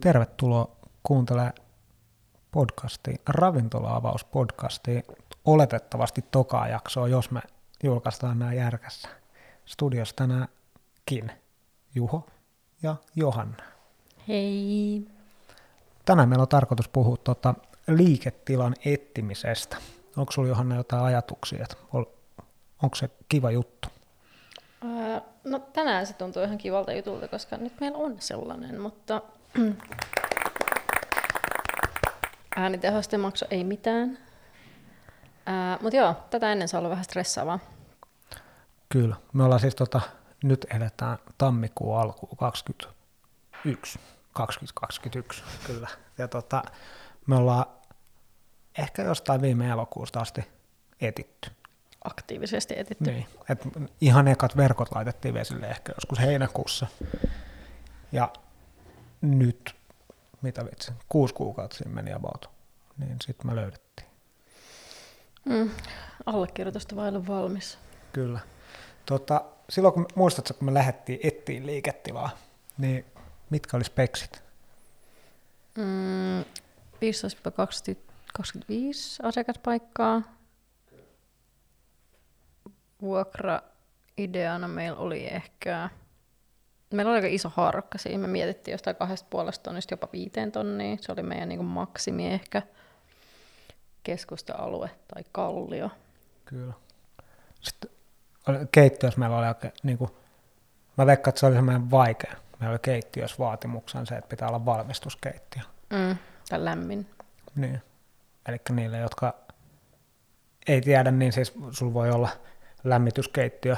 Tervetuloa 0.00 0.76
kuuntelemaan 1.02 1.52
podcastia, 2.52 3.16
ravintola-avauspodcastia, 3.28 5.02
oletettavasti 5.44 6.24
tokaa 6.30 6.68
jaksoa, 6.68 7.08
jos 7.08 7.30
me 7.30 7.40
julkaistaan 7.82 8.38
nämä 8.38 8.52
järkässä. 8.52 9.08
Studiossa 9.64 10.16
tänäänkin 10.16 11.32
Juho 11.94 12.26
ja 12.82 12.96
Johanna. 13.16 13.64
Hei. 14.28 15.06
Tänään 16.04 16.28
meillä 16.28 16.42
on 16.42 16.48
tarkoitus 16.48 16.88
puhua 16.88 17.16
tuota 17.16 17.54
liiketilan 17.88 18.74
etsimisestä. 18.84 19.76
Onko 20.16 20.32
sinulla 20.32 20.48
Johanna 20.48 20.76
jotain 20.76 21.04
ajatuksia, 21.04 21.62
että 21.62 21.76
onko 22.82 22.96
se 22.96 23.10
kiva 23.28 23.50
juttu? 23.50 23.88
No 25.44 25.58
tänään 25.58 26.06
se 26.06 26.14
tuntuu 26.14 26.42
ihan 26.42 26.58
kivalta 26.58 26.92
jutulta, 26.92 27.28
koska 27.28 27.56
nyt 27.56 27.80
meillä 27.80 27.98
on 27.98 28.16
sellainen, 28.18 28.80
mutta 28.80 29.22
äänitehosten 32.56 33.20
ei 33.50 33.64
mitään. 33.64 34.18
Ää, 35.46 35.78
mutta 35.82 35.96
joo, 35.96 36.14
tätä 36.30 36.52
ennen 36.52 36.68
saa 36.68 36.78
olla 36.78 36.90
vähän 36.90 37.04
stressaavaa. 37.04 37.58
Kyllä. 38.88 39.16
Me 39.32 39.44
ollaan 39.44 39.60
siis 39.60 39.74
tota, 39.74 40.00
nyt 40.44 40.66
eletään 40.74 41.18
tammikuun 41.38 42.00
alkuun 42.00 42.36
21, 42.36 44.00
2021, 44.32 45.42
kyllä. 45.66 45.88
Ja 46.18 46.28
tota, 46.28 46.62
me 47.26 47.36
ollaan 47.36 47.66
ehkä 48.78 49.02
jostain 49.02 49.42
viime 49.42 49.68
elokuusta 49.68 50.20
asti 50.20 50.48
etitty. 51.00 51.50
Aktiivisesti 52.04 52.74
etitty. 52.78 53.10
Niin, 53.10 53.26
et 53.48 53.68
ihan 54.00 54.28
ekat 54.28 54.56
verkot 54.56 54.94
laitettiin 54.94 55.34
vesille 55.34 55.66
ehkä 55.66 55.92
joskus 55.96 56.20
heinäkuussa. 56.20 56.86
Ja 58.12 58.32
nyt, 59.20 59.76
mitä 60.42 60.64
vitsi, 60.64 60.92
kuusi 61.08 61.34
kuukautta 61.34 61.76
siinä 61.76 61.92
meni 61.94 62.12
about, 62.12 62.50
niin 62.98 63.16
sitten 63.26 63.46
me 63.46 63.56
löydettiin. 63.56 64.08
Mm, 65.44 65.70
allekirjoitusta 66.26 66.96
vailla 66.96 67.26
valmis. 67.26 67.78
Kyllä. 68.12 68.40
Tota, 69.06 69.44
silloin 69.70 69.94
kun 69.94 70.06
muistatko, 70.14 70.54
kun 70.54 70.64
me 70.64 70.74
lähdettiin 70.74 71.20
ettiin 71.22 71.66
liiketilaa, 71.66 72.30
niin 72.78 73.04
mitkä 73.50 73.76
oli 73.76 73.84
speksit? 73.84 74.42
Mm, 75.76 76.40
15-25 76.40 76.44
asiakaspaikkaa. 79.22 80.22
Vuokra 83.02 83.60
ideana 84.18 84.68
meillä 84.68 84.98
oli 84.98 85.26
ehkä, 85.26 85.90
meillä 86.90 87.10
oli 87.10 87.18
aika 87.18 87.28
iso 87.28 87.48
haarukka 87.48 87.98
siinä, 87.98 88.18
me 88.18 88.26
mietittiin 88.26 88.72
jostain 88.72 88.96
kahdesta 88.96 89.26
puolesta 89.30 89.62
tonnista 89.62 89.92
jopa 89.92 90.08
viiteen 90.12 90.52
tonnia, 90.52 90.96
se 91.00 91.12
oli 91.12 91.22
meidän 91.22 91.48
niin 91.48 91.64
maksimi 91.64 92.32
ehkä, 92.32 92.62
keskusta-alue 94.02 94.90
tai 95.14 95.24
kallio. 95.32 95.90
Kyllä. 96.44 96.72
Sitten 97.60 97.90
keittiössä 98.72 99.20
meillä 99.20 99.38
oli 99.38 99.46
oikein, 99.46 99.72
niin 99.82 99.98
kuin, 99.98 100.10
mä 100.96 101.06
veikkaan, 101.06 101.32
että 101.32 101.40
se 101.40 101.46
oli 101.46 101.54
semmoinen 101.54 101.90
vaikea. 101.90 102.34
Meillä 102.60 102.72
oli 102.72 102.78
keittiössä 102.82 103.36
vaatimuksen 103.38 104.06
se, 104.06 104.16
että 104.16 104.28
pitää 104.28 104.48
olla 104.48 104.64
valmistuskeittiö. 104.64 105.62
Mm, 105.90 106.16
tai 106.48 106.64
lämmin. 106.64 107.06
Niin. 107.54 107.82
Eli 108.48 108.56
niille, 108.70 108.98
jotka 108.98 109.34
ei 110.66 110.80
tiedä, 110.80 111.10
niin 111.10 111.32
siis 111.32 111.52
sulla 111.70 111.94
voi 111.94 112.10
olla 112.10 112.28
lämmityskeittiö, 112.84 113.76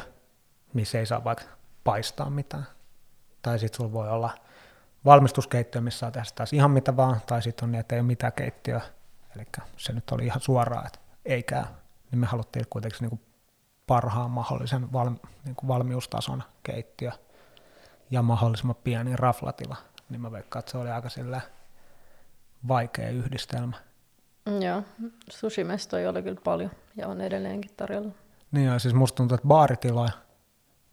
missä 0.72 0.98
ei 0.98 1.06
saa 1.06 1.24
vaikka 1.24 1.44
paistaa 1.84 2.30
mitään. 2.30 2.66
Tai 3.42 3.58
sitten 3.58 3.76
sulla 3.76 3.92
voi 3.92 4.08
olla 4.08 4.30
valmistuskeittiö, 5.04 5.80
missä 5.80 5.98
saa 5.98 6.10
tehdä 6.10 6.26
taas 6.34 6.52
ihan 6.52 6.70
mitä 6.70 6.96
vaan, 6.96 7.20
tai 7.26 7.42
sitten 7.42 7.64
on 7.64 7.72
niin, 7.72 7.80
että 7.80 7.94
ei 7.94 8.00
ole 8.00 8.06
mitään 8.06 8.32
keittiöä. 8.32 8.80
Eli 9.36 9.46
se 9.76 9.92
nyt 9.92 10.10
oli 10.10 10.26
ihan 10.26 10.40
suoraan, 10.40 10.86
että 10.86 10.98
ei 11.24 11.42
käy. 11.42 11.64
Niin 12.10 12.18
me 12.18 12.26
haluttiin 12.26 12.66
kuitenkin 12.70 12.98
niin 13.00 13.10
kuin 13.10 13.20
parhaan 13.86 14.30
mahdollisen 14.30 14.92
val, 14.92 15.10
niin 15.44 15.56
kuin 15.56 15.68
valmiustason 15.68 16.42
keittiö 16.62 17.10
ja 18.10 18.22
mahdollisimman 18.22 18.76
pieni 18.84 19.16
raflatila. 19.16 19.76
Niin 20.08 20.20
mä 20.20 20.32
veikkaan, 20.32 20.60
että 20.60 20.72
se 20.72 20.78
oli 20.78 20.90
aika 20.90 21.08
sillä 21.08 21.40
vaikea 22.68 23.08
yhdistelmä. 23.08 23.76
Joo, 24.60 24.82
sushimestoja 25.30 26.10
oli 26.10 26.22
kyllä 26.22 26.40
paljon 26.44 26.70
ja 26.96 27.08
on 27.08 27.20
edelleenkin 27.20 27.70
tarjolla. 27.76 28.12
Niin 28.52 28.66
ja 28.66 28.78
siis 28.78 28.94
musta 28.94 29.16
tuntuu, 29.16 29.34
että 29.34 29.48
baaritiloja, 29.48 30.12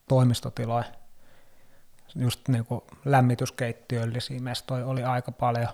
toimistotiloja, 0.10 0.84
just 2.16 2.48
niin 2.48 2.66
kuin 2.66 2.82
lämmityskeittiöllisiä 3.06 4.40
mestoja 4.40 4.86
oli 4.86 5.04
aika 5.04 5.32
paljon, 5.32 5.70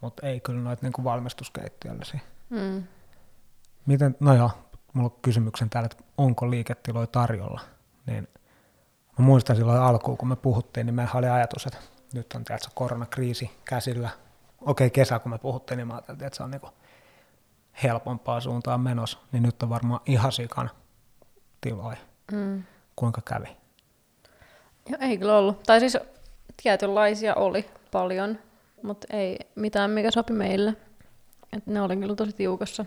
mutta 0.00 0.26
ei 0.26 0.40
kyllä 0.40 0.60
noita 0.60 0.86
niin 0.86 1.04
valmistuskeittiöllisiä. 1.04 2.20
Mm. 2.50 2.84
Miten, 3.86 4.16
no 4.20 4.34
joo, 4.34 4.50
mulla 4.92 5.10
on 5.14 5.18
kysymyksen 5.22 5.70
täällä, 5.70 5.88
että 5.92 6.04
onko 6.18 6.50
liiketiloja 6.50 7.06
tarjolla, 7.06 7.60
niin 8.06 8.28
mä 9.18 9.24
muistan 9.24 9.56
silloin 9.56 9.80
alkuun, 9.80 10.16
kun 10.16 10.28
me 10.28 10.36
puhuttiin, 10.36 10.86
niin 10.86 10.94
meillä 10.94 11.12
oli 11.14 11.28
ajatus, 11.28 11.66
että 11.66 11.78
nyt 12.14 12.32
on 12.32 12.44
tietysti 12.44 12.72
koronakriisi 12.74 13.50
käsillä. 13.64 14.10
Okei, 14.60 14.90
kesä 14.90 15.18
kun 15.18 15.32
me 15.32 15.38
puhuttiin, 15.38 15.78
niin 15.78 15.86
mä 15.86 15.94
ajattelin, 15.94 16.24
että 16.24 16.36
se 16.36 16.42
on 16.42 16.50
niin 16.50 16.60
helpompaa 17.82 18.40
suuntaan 18.40 18.80
menossa, 18.80 19.18
niin 19.32 19.42
nyt 19.42 19.62
on 19.62 19.68
varmaan 19.68 20.00
ihan 20.06 20.32
sikan 20.32 20.70
tiloja. 21.60 21.98
Mm. 22.32 22.62
Kuinka 22.96 23.20
kävi? 23.24 23.56
Joo, 24.86 24.98
ei 25.00 25.18
kyllä 25.18 25.38
ollut. 25.38 25.62
Tai 25.62 25.80
siis 25.80 25.98
tietynlaisia 26.62 27.34
oli 27.34 27.66
paljon, 27.90 28.38
mutta 28.82 29.06
ei 29.10 29.38
mitään, 29.54 29.90
mikä 29.90 30.10
sopi 30.10 30.32
meille. 30.32 30.76
Et 31.52 31.66
ne 31.66 31.80
oli 31.80 31.96
kyllä 31.96 32.14
tosi 32.16 32.32
tiukassa. 32.32 32.84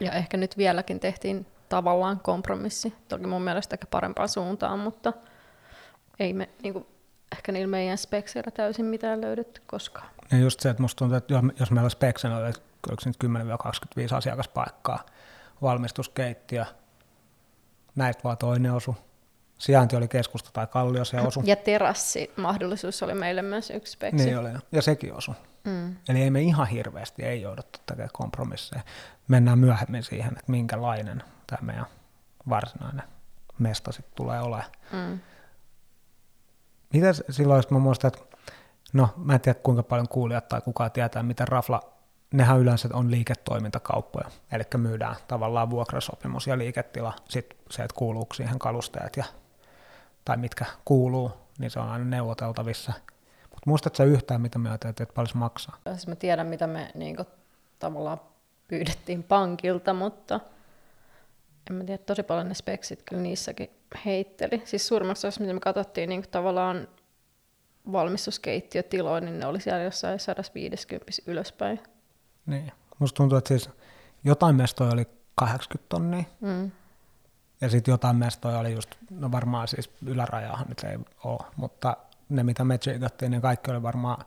Ja 0.00 0.12
ehkä 0.12 0.36
nyt 0.36 0.56
vieläkin 0.56 1.00
tehtiin 1.00 1.46
tavallaan 1.68 2.20
kompromissi. 2.20 2.94
Toki 3.08 3.26
mun 3.26 3.42
mielestä 3.42 3.74
ehkä 3.74 3.86
parempaan 3.90 4.28
suuntaan, 4.28 4.78
mutta 4.78 5.12
ei 6.18 6.32
me 6.32 6.48
niin 6.62 6.72
kuin, 6.72 6.86
ehkä 7.32 7.52
niillä 7.52 7.70
meidän 7.70 7.98
spekseillä 7.98 8.50
täysin 8.50 8.84
mitään 8.86 9.20
löydetty 9.20 9.62
koskaan. 9.66 10.08
Ja 10.30 10.38
just 10.38 10.60
se, 10.60 10.70
että 10.70 10.82
musta 10.82 10.98
tuntuu, 10.98 11.16
että 11.16 11.34
jos 11.60 11.70
meillä 11.70 11.88
speksenä 11.88 12.36
oli 12.36 12.50
10-25 12.90 14.14
asiakaspaikkaa, 14.16 15.06
valmistuskeittiö, 15.62 16.64
näistä 17.96 18.22
vaan 18.24 18.38
toinen 18.38 18.72
osu. 18.72 18.96
Sijainti 19.58 19.96
oli 19.96 20.08
keskusta 20.08 20.50
tai 20.52 20.66
kallio 20.66 21.04
se 21.04 21.20
osu. 21.20 21.42
Ja 21.44 21.56
terassi 21.56 22.30
mahdollisuus 22.36 23.02
oli 23.02 23.14
meille 23.14 23.42
myös 23.42 23.70
yksi 23.70 23.92
speksi. 23.92 24.24
Niin 24.24 24.38
oli, 24.38 24.48
ja 24.72 24.82
sekin 24.82 25.14
osu. 25.14 25.34
Mm. 25.64 25.96
Eli 26.08 26.22
ei 26.22 26.30
me 26.30 26.40
ihan 26.40 26.66
hirveästi 26.66 27.22
ei 27.22 27.42
jouduttu 27.42 27.78
tekemään 27.86 28.10
kompromisseja. 28.12 28.82
Mennään 29.28 29.58
myöhemmin 29.58 30.02
siihen, 30.02 30.32
että 30.32 30.52
minkälainen 30.52 31.22
tämä 31.46 31.66
meidän 31.66 31.86
varsinainen 32.48 33.02
mesta 33.58 33.92
sitten 33.92 34.16
tulee 34.16 34.40
olemaan. 34.40 34.70
Mm. 34.92 35.18
Mitä 36.92 37.12
silloin, 37.30 37.58
jos 37.58 37.70
mä 37.70 37.78
muistan, 37.78 38.08
että 38.08 38.36
no 38.92 39.08
mä 39.16 39.34
en 39.34 39.40
tiedä 39.40 39.58
kuinka 39.62 39.82
paljon 39.82 40.08
kuulijat 40.08 40.48
tai 40.48 40.60
kukaan 40.60 40.92
tietää, 40.92 41.22
mitä 41.22 41.44
Rafla, 41.44 41.80
nehän 42.32 42.58
yleensä 42.58 42.88
on 42.92 43.10
liiketoimintakauppoja, 43.10 44.30
eli 44.52 44.64
myydään 44.76 45.16
tavallaan 45.28 45.70
vuokrasopimus 45.70 46.46
ja 46.46 46.58
liiketila, 46.58 47.12
sitten 47.28 47.58
se, 47.70 47.82
että 47.82 47.94
kuuluuko 47.98 48.34
siihen 48.34 48.58
kalusteet 48.58 49.16
ja, 49.16 49.24
tai 50.26 50.36
mitkä 50.36 50.64
kuuluu, 50.84 51.30
niin 51.58 51.70
se 51.70 51.80
on 51.80 51.88
aina 51.88 52.04
neuvoteltavissa– 52.04 52.92
Muistatko 53.66 54.02
yhtään, 54.02 54.40
mitä 54.40 54.58
me 54.58 54.68
ajateltiin, 54.68 55.02
että 55.02 55.14
paljon 55.14 55.28
se 55.28 55.38
maksaa? 55.38 55.78
Siis 55.90 56.06
mä 56.06 56.16
tiedän, 56.16 56.46
mitä 56.46 56.66
me 56.66 56.90
niin 56.94 57.16
kuin, 57.16 57.26
tavallaan 57.78 58.20
pyydettiin 58.68 59.22
pankilta, 59.22 59.94
mutta 59.94 60.40
en 61.70 61.76
mä 61.76 61.84
tiedä, 61.84 62.02
tosi 62.02 62.22
paljon 62.22 62.48
ne 62.48 62.54
speksit 62.54 63.02
kyllä 63.02 63.22
niissäkin 63.22 63.70
heitteli. 64.04 64.62
Siis 64.64 64.88
suurimmaksi 64.88 65.26
osassa, 65.26 65.40
mitä 65.40 65.54
me 65.54 65.60
katsottiin 65.60 66.08
niin 66.08 66.24
tavallaan 66.30 66.88
valmistuskeittiötiloja, 67.92 69.20
niin 69.20 69.40
ne 69.40 69.46
oli 69.46 69.60
siellä 69.60 69.82
jossain 69.82 70.20
150 70.20 71.12
ylöspäin. 71.26 71.80
Niin. 72.46 72.72
Musta 72.98 73.16
tuntuu, 73.16 73.38
että 73.38 73.48
siis 73.48 73.70
jotain 74.24 74.56
mestoja 74.56 74.90
oli 74.90 75.06
80 75.34 75.88
tonnia. 75.88 76.24
Mm. 76.40 76.70
Ja 77.60 77.70
sitten 77.70 77.92
jotain 77.92 78.16
mestoja 78.16 78.58
oli 78.58 78.72
just, 78.72 78.90
no 79.10 79.32
varmaan 79.32 79.68
siis 79.68 79.90
ylärajaahan 80.06 80.68
nyt 80.68 80.84
ei 80.84 80.98
ole, 81.24 81.46
mutta 81.56 81.96
ne 82.28 82.42
mitä 82.42 82.64
me 82.64 82.78
tsiikattiin, 82.78 83.30
niin 83.30 83.42
kaikki 83.42 83.70
oli 83.70 83.82
varmaan 83.82 84.24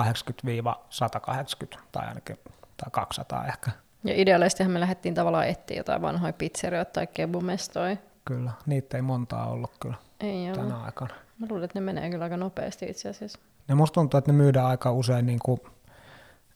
80-180 0.00 1.78
tai 1.92 2.06
ainakin 2.08 2.38
tai 2.76 2.90
200 2.90 3.46
ehkä. 3.46 3.70
Ja 4.04 4.14
ideaalistihan 4.16 4.72
me 4.72 4.80
lähdettiin 4.80 5.14
tavallaan 5.14 5.48
etsiä 5.48 5.76
jotain 5.76 6.02
vanhoja 6.02 6.32
pizzerioita 6.32 6.92
tai 6.92 7.06
kebumestoja. 7.06 7.96
Kyllä, 8.24 8.50
niitä 8.66 8.96
ei 8.96 9.02
montaa 9.02 9.46
ollut 9.46 9.72
kyllä 9.80 9.96
ei 10.20 10.52
tänä 10.54 10.76
ole. 10.76 10.84
aikana. 10.84 11.14
Mä 11.38 11.46
luulen, 11.50 11.64
että 11.64 11.80
ne 11.80 11.84
menee 11.84 12.10
kyllä 12.10 12.24
aika 12.24 12.36
nopeasti 12.36 12.86
itse 12.86 13.08
asiassa. 13.08 13.38
Ne 13.68 13.74
musta 13.74 13.94
tuntuu, 13.94 14.18
että 14.18 14.32
ne 14.32 14.36
myydään 14.36 14.66
aika 14.66 14.92
usein, 14.92 15.26
niin 15.26 15.38
kuin, 15.44 15.60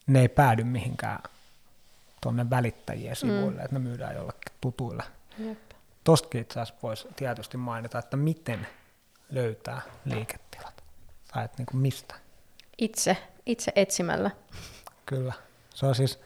ne 0.07 0.21
ei 0.21 0.29
päädy 0.29 0.65
mihinkään 0.65 1.23
tuonne 2.21 2.51
välittäjien 2.51 3.17
sivuille, 3.17 3.61
mm. 3.61 3.65
että 3.65 3.73
ne 3.73 3.79
myydään 3.79 4.15
jollekin 4.15 4.53
tutuille. 4.61 5.03
Jep. 5.39 5.59
Tostakin 6.05 6.41
itse 6.41 6.61
asiassa 6.61 6.81
voisi 6.83 7.09
tietysti 7.17 7.57
mainita, 7.57 7.99
että 7.99 8.17
miten 8.17 8.67
löytää 9.31 9.83
liiketilat? 10.05 10.85
Tai 11.33 11.45
että 11.45 11.59
niin 11.59 11.67
kuin 11.67 11.81
mistä? 11.81 12.15
Itse, 12.79 13.17
itse 13.47 13.73
etsimällä. 13.75 14.31
Kyllä. 15.07 15.33
Se 15.75 15.87
on 15.87 15.95
siis, 15.95 16.21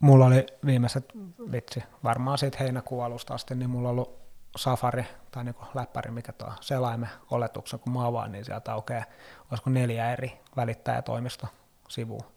mulla 0.00 0.26
oli 0.26 0.46
viimeiset, 0.66 1.12
vitsi, 1.52 1.82
varmaan 2.04 2.38
siitä 2.38 2.58
heinäkuun 2.60 3.04
alusta 3.04 3.34
asti, 3.34 3.54
niin 3.54 3.70
mulla 3.70 3.88
on 3.88 3.92
ollut 3.92 4.22
Safari 4.56 5.04
tai 5.30 5.44
niin 5.44 5.56
läppäri, 5.74 6.10
mikä 6.10 6.32
tuo 6.32 6.52
selaimen 6.60 7.08
oletuksen, 7.30 7.78
kun 7.80 7.92
mä 7.92 8.06
avaan, 8.06 8.32
niin 8.32 8.44
sieltä 8.44 8.72
aukeaa, 8.72 9.04
olisiko 9.50 9.70
neljä 9.70 10.12
eri 10.12 10.40
välittäjätoimisto 10.56 11.46
sivua. 11.88 12.32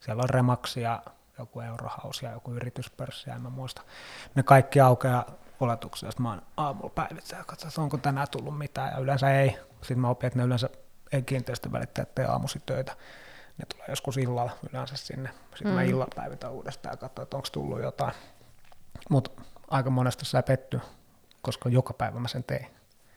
Siellä 0.00 0.22
on 0.22 0.30
Remax 0.30 0.76
ja 0.76 1.02
joku 1.38 1.60
Eurohaus 1.60 2.22
ja 2.22 2.30
joku 2.30 2.52
yrityspörssi, 2.52 3.30
en 3.30 3.40
mä 3.40 3.50
muista. 3.50 3.82
Ne 4.34 4.42
kaikki 4.42 4.80
aukeaa 4.80 5.24
oletuksia, 5.60 6.06
josta 6.06 6.22
mä 6.22 6.28
oon 6.28 6.42
aamulla 6.56 6.90
päivittäin 6.90 7.44
ja 7.48 7.52
että 7.52 7.82
onko 7.82 7.98
tänään 7.98 8.26
tullut 8.30 8.58
mitään, 8.58 8.92
ja 8.92 8.98
yleensä 8.98 9.40
ei. 9.40 9.58
Sitten 9.80 9.98
mä 9.98 10.08
opin, 10.08 10.26
että 10.26 10.38
ne 10.38 10.44
yleensä 10.44 10.70
ei 11.12 11.22
kiinteistövälittäjät 11.22 12.14
tee 12.14 12.24
aamusi 12.24 12.62
töitä. 12.66 12.96
Ne 13.58 13.64
tulee 13.74 13.86
joskus 13.88 14.16
illalla 14.16 14.50
yleensä 14.70 14.96
sinne. 14.96 15.30
Sitten 15.54 15.68
mm. 15.68 15.74
mä 15.74 15.82
illalla 15.82 16.14
päivitän 16.16 16.52
uudestaan 16.52 16.92
ja 16.92 16.96
katsoin, 16.96 17.22
että 17.22 17.36
onko 17.36 17.48
tullut 17.52 17.82
jotain. 17.82 18.12
Mutta 19.10 19.42
aika 19.68 19.90
monesti 19.90 20.24
sä 20.24 20.42
petty, 20.42 20.80
koska 21.42 21.68
joka 21.68 21.94
päivä 21.94 22.20
mä 22.20 22.28
sen 22.28 22.44
tein. 22.44 22.66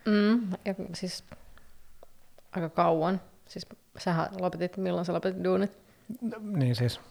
Mm, 0.06 0.51
ja 0.51 0.75
siis 0.94 1.24
aika 2.51 2.69
kauan. 2.69 3.22
Siis 3.48 3.68
sähän 3.98 4.30
lopetit, 4.39 4.78
milloin 4.78 5.06
sä 5.06 5.13
lopetit 5.13 5.44
duunit? 5.44 5.72
Niin 6.39 6.75
siis 6.75 7.01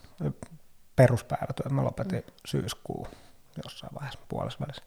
peruspäivätyöt 0.97 1.73
mä 1.73 1.85
lopetin 1.85 2.25
mm. 2.27 2.33
syyskuun 2.47 3.09
jossain 3.65 3.95
vaiheessa 3.95 4.21
puolessa 4.29 4.61
välissä. 4.61 4.83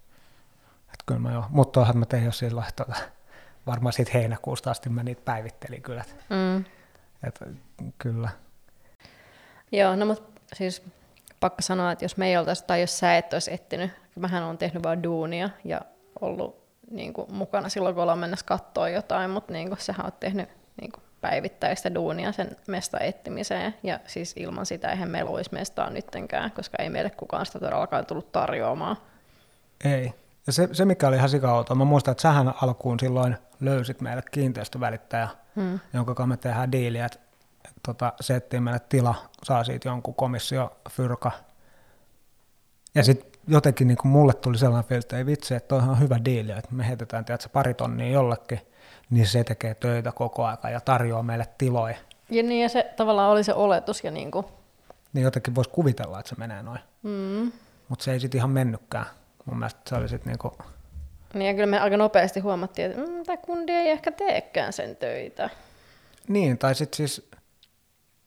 Et 0.95 1.03
kyllä 1.05 1.19
mä 1.19 1.33
jo, 1.33 1.43
mutta 1.49 1.71
tuohan 1.71 1.97
mä 1.97 2.05
tein 2.05 2.25
jo 2.25 2.31
silloin, 2.31 2.65
tota, 2.75 2.95
varmaan 3.67 3.93
siitä 3.93 4.11
heinäkuusta 4.13 4.71
asti 4.71 4.89
mä 4.89 5.03
niitä 5.03 5.21
päivittelin 5.25 5.81
kyllä. 5.81 6.03
Mm. 6.29 6.65
Et, 7.27 7.39
kyllä. 7.97 8.29
Joo, 9.71 9.95
no 9.95 10.05
mutta 10.05 10.39
siis 10.53 10.83
pakko 11.39 11.61
sanoa, 11.61 11.91
että 11.91 12.05
jos 12.05 12.17
me 12.17 12.27
ei 12.27 12.37
oltaisi, 12.37 12.63
tai 12.67 12.81
jos 12.81 12.99
sä 12.99 13.17
et 13.17 13.33
olisi 13.33 13.53
etsinyt, 13.53 13.91
mähän 14.15 14.43
on 14.43 14.57
tehnyt 14.57 14.83
vaan 14.83 15.03
duunia 15.03 15.49
ja 15.63 15.81
ollut 16.21 16.65
niin 16.91 17.13
kuin, 17.13 17.33
mukana 17.33 17.69
silloin, 17.69 17.95
kun 17.95 18.01
ollaan 18.01 18.19
mennessä 18.19 18.45
katsoa 18.45 18.89
jotain, 18.89 19.31
mutta 19.31 19.53
niin 19.53 19.67
kuin, 19.67 19.79
sähän 19.79 20.05
oot 20.05 20.19
tehnyt 20.19 20.49
niin 20.81 20.91
kuin, 20.91 21.03
päivittäistä 21.21 21.95
duunia 21.95 22.31
sen 22.31 22.57
mesta 22.67 22.99
etsimiseen, 22.99 23.75
ja 23.83 23.99
siis 24.05 24.33
ilman 24.37 24.65
sitä 24.65 24.91
eihän 24.91 25.09
meillä 25.09 25.31
olisi 25.31 25.53
mestaa 25.53 25.89
nyttenkään, 25.89 26.51
koska 26.51 26.77
ei 26.79 26.89
meille 26.89 27.09
kukaan 27.09 27.45
sitä 27.45 27.59
todellakaan 27.59 28.05
tullut 28.05 28.31
tarjoamaan. 28.31 28.97
Ei. 29.85 30.13
Ja 30.47 30.53
se, 30.53 30.69
se 30.71 30.85
mikä 30.85 31.07
oli 31.07 31.15
ihan 31.15 31.29
sika 31.29 31.65
mä 31.75 31.85
muistan, 31.85 32.11
että 32.11 32.21
sähän 32.21 32.53
alkuun 32.61 32.99
silloin 32.99 33.37
löysit 33.59 34.01
meille 34.01 34.23
kiinteistövälittäjä, 34.31 35.27
hmm. 35.55 35.79
jonka 35.93 36.15
kanssa 36.15 36.27
me 36.27 36.37
tehdään 36.37 36.71
diiliä, 36.71 37.05
että 37.05 37.19
tota, 37.85 38.13
se 38.21 38.35
etsii 38.35 38.59
meille 38.59 38.81
tila, 38.89 39.15
saa 39.43 39.63
siitä 39.63 39.89
jonkun 39.89 40.15
komissio 40.15 40.77
fyrka. 40.89 41.31
Ja 42.95 43.03
sitten 43.03 43.31
jotenkin 43.47 43.87
niin 43.87 43.97
mulle 44.03 44.33
tuli 44.33 44.57
sellainen 44.57 44.89
fiilis, 44.89 45.05
että 45.05 45.17
ei 45.17 45.25
vitsi, 45.25 45.55
että 45.55 45.67
toi 45.67 45.79
on 45.79 45.99
hyvä 45.99 46.19
diili, 46.25 46.51
että 46.51 46.69
me 46.71 46.87
heitetään 46.87 47.25
tiedätkö, 47.25 47.49
pari 47.49 47.73
tonnia 47.73 48.09
jollekin, 48.09 48.59
niin 49.09 49.27
se 49.27 49.43
tekee 49.43 49.75
töitä 49.75 50.11
koko 50.11 50.45
aika 50.45 50.69
ja 50.69 50.81
tarjoaa 50.81 51.23
meille 51.23 51.47
tiloja. 51.57 51.97
Ja 52.29 52.43
niin, 52.43 52.61
ja 52.61 52.69
se 52.69 52.93
tavallaan 52.95 53.31
oli 53.31 53.43
se 53.43 53.53
oletus. 53.53 54.03
Ja 54.03 54.11
niin, 54.11 54.31
kuin... 54.31 54.45
niin 55.13 55.23
jotenkin 55.23 55.55
voisi 55.55 55.69
kuvitella, 55.69 56.19
että 56.19 56.29
se 56.29 56.35
menee 56.37 56.63
noin. 56.63 56.79
Mm. 57.03 57.51
Mutta 57.89 58.05
se 58.05 58.11
ei 58.11 58.19
sitten 58.19 58.37
ihan 58.37 58.49
mennytkään. 58.49 59.05
Mun 59.45 59.57
mielestä 59.59 59.81
se 59.89 59.95
oli 59.95 60.09
sitten 60.09 60.31
niinku... 60.31 60.57
Niin 61.33 61.47
ja 61.47 61.53
kyllä 61.53 61.65
me 61.65 61.79
aika 61.79 61.97
nopeasti 61.97 62.39
huomattiin, 62.39 62.91
että 62.91 63.01
mm, 63.01 63.23
tämä 63.23 63.37
kundi 63.37 63.71
ei 63.71 63.89
ehkä 63.89 64.11
teekään 64.11 64.73
sen 64.73 64.95
töitä. 64.95 65.49
Niin, 66.27 66.57
tai 66.57 66.75
sitten 66.75 66.97
siis 66.97 67.29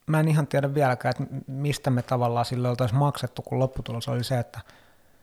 mä 0.07 0.19
en 0.19 0.27
ihan 0.27 0.47
tiedä 0.47 0.73
vieläkään, 0.73 1.13
että 1.19 1.35
mistä 1.47 1.89
me 1.89 2.01
tavallaan 2.01 2.45
sille 2.45 2.69
oltaisiin 2.69 2.99
maksettu, 2.99 3.41
kun 3.41 3.59
lopputulos 3.59 4.07
oli 4.07 4.23
se, 4.23 4.39
että 4.39 4.59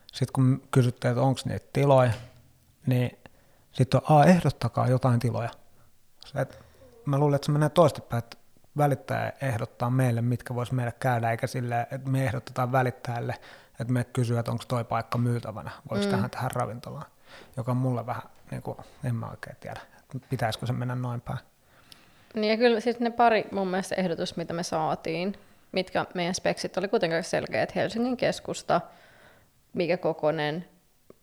sitten 0.07 0.33
kun 0.33 0.63
kysyttiin, 0.71 1.11
että 1.11 1.23
onko 1.23 1.41
niitä 1.45 1.67
tiloja, 1.73 2.11
niin 2.87 3.19
sitten 3.73 4.01
on, 4.09 4.21
a, 4.21 4.25
ehdottakaa 4.25 4.89
jotain 4.89 5.21
tiloja. 5.21 5.51
Se, 6.27 6.41
että 6.41 6.57
mä 7.05 7.19
luulen, 7.19 7.37
että 7.37 7.47
se 7.47 7.53
menee 7.53 7.69
toistepäin, 7.69 8.19
että 8.19 8.37
välittäjä 8.77 9.33
ehdottaa 9.43 9.91
meille, 9.91 10.23
mitkä 10.23 10.55
vois 10.55 10.73
meille 10.73 10.93
käydä, 11.01 11.31
eikä 11.31 11.47
sille, 11.47 11.81
että 11.81 12.11
me 12.11 12.25
ehdotetaan 12.25 12.73
välittäjälle, 12.73 13.35
että 13.81 13.93
me 13.93 14.05
kysyy, 14.05 14.39
että 14.39 14.51
onko 14.51 14.65
toi 14.69 14.85
paikka 14.85 15.19
myytävänä, 15.19 15.71
voiko 15.91 16.05
mm. 16.05 16.11
tähän 16.11 16.31
tähän 16.31 16.51
ravintolaan, 16.51 17.07
joka 17.57 17.71
on 17.71 17.77
mulle 17.77 18.07
vähän, 18.07 18.23
niin 18.51 18.63
kuin, 18.63 18.79
en 19.05 19.15
mä 19.15 19.27
oikein 19.27 19.57
tiedä, 19.61 19.81
pitäisikö 20.31 20.67
se 20.67 20.73
mennä 20.73 20.95
noin 20.95 21.21
päin. 21.21 21.39
Niin 22.35 22.51
ja 22.51 22.57
kyllä 22.57 22.81
siis 22.81 23.01
ne 23.01 23.11
pari 23.11 23.45
mun 23.53 23.69
mielestä 23.69 23.95
ehdotus, 23.95 24.37
mitä 24.37 24.53
me 24.53 24.63
saatiin, 24.63 25.35
mitkä 25.73 26.07
meidän 26.15 26.35
speksit 26.35 26.77
oli 26.77 26.89
kuitenkin 26.89 27.23
selkeä, 27.23 27.63
että 27.63 27.73
Helsingin 27.77 28.17
keskusta, 28.17 28.81
mikä 29.73 29.97
kokonen, 29.97 30.69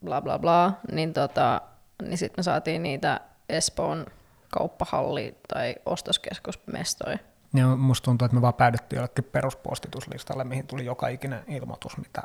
bla 0.06 0.22
bla 0.22 0.40
bla, 0.40 0.74
niin, 0.92 1.14
tota, 1.14 1.62
niin 2.02 2.18
sitten 2.18 2.40
me 2.40 2.44
saatiin 2.44 2.84
niitä 2.84 3.22
Espoon 3.50 4.06
kauppahalli- 4.50 5.36
tai 5.48 5.76
ostoskeskusmestoja. 5.86 7.18
Ja 7.54 7.68
musta 7.68 8.06
tuntuu, 8.06 8.26
että 8.26 8.36
me 8.36 8.42
vaan 8.42 8.54
päädyttiin 8.54 8.98
jollekin 8.98 9.24
peruspostituslistalle, 9.24 10.44
mihin 10.44 10.68
tuli 10.68 10.86
joka 10.86 11.08
ikinen 11.08 11.44
ilmoitus, 11.48 11.98
mitä 11.98 12.22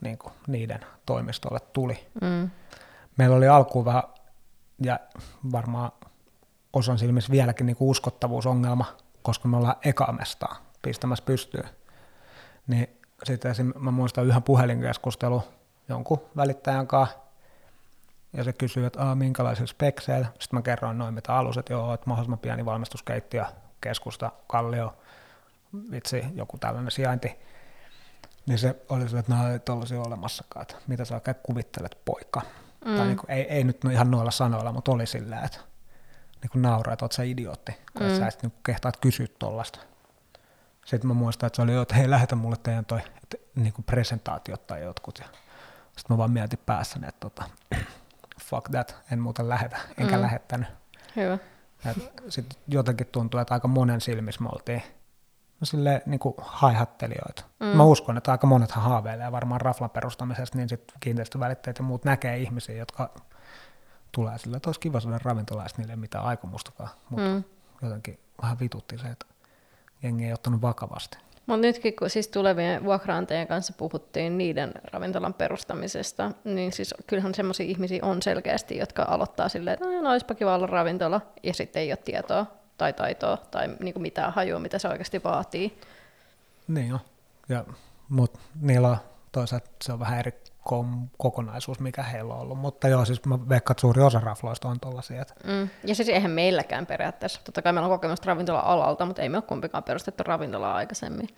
niin 0.00 0.18
kuin 0.18 0.32
niiden 0.46 0.80
toimistolle 1.06 1.60
tuli. 1.72 2.06
Mm. 2.20 2.50
Meillä 3.16 3.36
oli 3.36 3.48
alkuun 3.48 3.84
vähän, 3.84 4.02
ja 4.82 4.98
varmaan 5.52 5.92
osan 6.72 6.98
silmissä 6.98 7.32
vieläkin 7.32 7.66
niin 7.66 7.76
kuin 7.76 7.90
uskottavuusongelma, 7.90 8.84
koska 9.22 9.48
me 9.48 9.56
ollaan 9.56 9.76
ekamestaa 9.84 10.56
pistämässä 10.82 11.24
pystyyn. 11.24 11.68
Niin 12.66 12.88
sitten 13.24 13.50
esim. 13.50 13.72
mä 13.78 13.90
muistan 13.90 14.26
yhden 14.26 14.42
puhelinkeskustelu 14.42 15.42
jonkun 15.88 16.20
välittäjän 16.36 16.86
kanssa, 16.86 17.18
ja 18.32 18.44
se 18.44 18.52
kysyy, 18.52 18.86
että 18.86 19.02
Aa, 19.02 19.14
minkälaisilla 19.14 19.66
spekseillä. 19.66 20.26
Sitten 20.26 20.58
mä 20.58 20.62
kerroin 20.62 20.98
noin, 20.98 21.14
mitä 21.14 21.36
alus, 21.36 21.58
että 21.58 21.72
joo, 21.72 21.94
että 21.94 22.06
mahdollisimman 22.06 22.38
pieni 22.38 22.64
valmistuskeittiö, 22.64 23.44
keskusta, 23.80 24.32
kallio, 24.46 24.96
vitsi, 25.90 26.24
joku 26.34 26.58
tällainen 26.58 26.90
sijainti. 26.90 27.38
Niin 28.46 28.58
se 28.58 28.76
oli 28.88 29.08
se, 29.08 29.18
että 29.18 29.32
nämä 29.32 29.52
ei 29.52 29.58
tollaisia 29.58 30.00
olemassakaan, 30.00 30.62
että 30.62 30.76
mitä 30.86 31.04
sä 31.04 31.14
oikein 31.14 31.36
kuvittelet, 31.42 31.98
poika. 32.04 32.42
Mm. 32.84 32.96
Tai 32.96 33.06
niin 33.06 33.16
kuin, 33.16 33.30
ei, 33.30 33.42
ei 33.42 33.64
nyt 33.64 33.84
ihan 33.92 34.10
noilla 34.10 34.30
sanoilla, 34.30 34.72
mutta 34.72 34.92
oli 34.92 35.06
silleen, 35.06 35.44
että 35.44 35.58
niin 36.42 36.50
kuin 36.50 36.62
nauraa, 36.62 36.92
että 36.92 37.04
oot 37.04 37.12
sä 37.12 37.22
idiootti, 37.22 37.72
kun 37.98 38.06
mm. 38.06 38.18
sä 38.18 38.26
et 38.26 38.42
niin 38.42 38.52
kehtaat 38.66 38.96
kysyä 38.96 39.26
tollasta. 39.38 39.78
Sitten 40.84 41.08
mä 41.08 41.14
muistan, 41.14 41.46
että 41.46 41.56
se 41.56 41.62
oli 41.62 41.72
jo, 41.72 41.82
että 41.82 41.94
hei, 41.94 42.10
lähetä 42.10 42.36
mulle 42.36 42.56
teidän 42.62 42.84
toi 42.84 43.00
että, 43.22 43.36
niin 43.54 43.72
kuin 43.72 43.84
presentaatiot 43.84 44.66
tai 44.66 44.82
jotkut. 44.82 45.18
Ja 45.18 45.24
sitten 45.96 46.14
mä 46.14 46.18
vaan 46.18 46.30
mietin 46.30 46.58
päässäni, 46.66 47.08
että 47.08 47.20
tota, 47.20 47.44
fuck 48.44 48.70
that, 48.70 48.96
en 49.12 49.20
muuta 49.20 49.48
lähetä, 49.48 49.76
enkä 49.98 50.16
mm. 50.16 50.22
lähettänyt. 50.22 50.68
Hyvä. 51.16 51.38
Sitten 52.28 52.58
jotenkin 52.68 53.06
tuntuu, 53.06 53.40
että 53.40 53.54
aika 53.54 53.68
monen 53.68 54.00
silmissä 54.00 54.42
me 54.42 54.48
oltiin 54.52 54.82
no 55.64 55.66
silleen, 55.66 56.02
niin 56.06 56.18
kuin 56.18 56.34
haihattelijoita. 56.38 57.44
Mm. 57.60 57.66
Mä 57.66 57.84
uskon, 57.84 58.16
että 58.16 58.32
aika 58.32 58.46
monethan 58.46 58.82
haaveilee 58.82 59.32
varmaan 59.32 59.60
raflan 59.60 59.90
perustamisesta, 59.90 60.58
niin 60.58 60.68
sitten 60.68 60.96
kiinteistövälitteet 61.00 61.78
ja 61.78 61.84
muut 61.84 62.04
näkee 62.04 62.38
ihmisiä, 62.38 62.74
jotka 62.74 63.10
tulee 64.12 64.38
sillä, 64.38 64.56
että 64.56 64.68
olisi 64.68 64.80
kiva 64.80 65.00
saada 65.00 65.18
ravintolaista 65.22 65.82
niille 65.82 65.96
mitään 65.96 66.24
aikomustakaan, 66.24 66.90
mutta 67.10 67.28
mm. 67.28 67.44
jotenkin 67.82 68.18
vähän 68.42 68.60
vitutti 68.60 68.98
se, 68.98 69.06
että 69.08 69.26
jengi 70.02 70.24
ei 70.24 70.32
ottanut 70.32 70.62
vakavasti. 70.62 71.18
Mutta 71.46 71.60
nytkin, 71.60 71.96
kun 71.96 72.10
siis 72.10 72.28
tulevien 72.28 72.84
vuokraantajien 72.84 73.46
kanssa 73.46 73.72
puhuttiin 73.76 74.38
niiden 74.38 74.72
ravintolan 74.92 75.34
perustamisesta, 75.34 76.30
niin 76.44 76.72
siis 76.72 76.94
kyllähän 77.06 77.34
semmoisia 77.34 77.66
ihmisiä 77.66 78.04
on 78.04 78.22
selkeästi, 78.22 78.76
jotka 78.76 79.02
aloittaa 79.08 79.48
silleen, 79.48 79.74
että 79.74 79.86
no, 79.86 80.10
olisipa 80.10 80.34
kiva 80.34 80.54
olla 80.54 80.66
ravintola, 80.66 81.20
ja 81.42 81.54
sitten 81.54 81.82
ei 81.82 81.90
ole 81.90 81.96
tietoa 81.96 82.46
tai 82.76 82.92
taitoa 82.92 83.36
tai 83.36 83.68
niinku 83.80 84.00
mitään 84.00 84.32
hajua, 84.32 84.58
mitä 84.58 84.78
se 84.78 84.88
oikeasti 84.88 85.24
vaatii. 85.24 85.80
Niin 86.68 86.88
jo, 86.88 86.98
ja, 87.48 87.64
mutta 88.08 88.40
niillä 88.60 88.88
on 88.88 88.96
toisaalta 89.32 89.70
se 89.82 89.92
on 89.92 90.00
vähän 90.00 90.18
eri 90.18 90.32
kom- 90.64 91.08
kokonaisuus, 91.18 91.80
mikä 91.80 92.02
heillä 92.02 92.34
on 92.34 92.40
ollut. 92.40 92.58
Mutta 92.58 92.88
joo, 92.88 93.04
siis 93.04 93.24
mä 93.24 93.48
veikkaan, 93.48 93.74
että 93.74 93.80
suuri 93.80 94.02
osa 94.02 94.20
rafloista 94.20 94.68
on 94.68 94.80
tuollaisia. 94.80 95.22
Että... 95.22 95.34
Mm. 95.44 95.68
Ja 95.84 95.94
siis 95.94 96.08
eihän 96.08 96.30
meilläkään 96.30 96.86
periaatteessa. 96.86 97.40
Totta 97.44 97.62
kai 97.62 97.72
meillä 97.72 97.86
on 97.86 97.92
kokemusta 97.92 98.26
ravintola-alalta, 98.26 99.06
mutta 99.06 99.22
ei 99.22 99.28
me 99.28 99.36
ole 99.36 99.42
kumpikaan 99.42 99.84
perustettu 99.84 100.22
ravintolaa 100.22 100.74
aikaisemmin. 100.74 101.28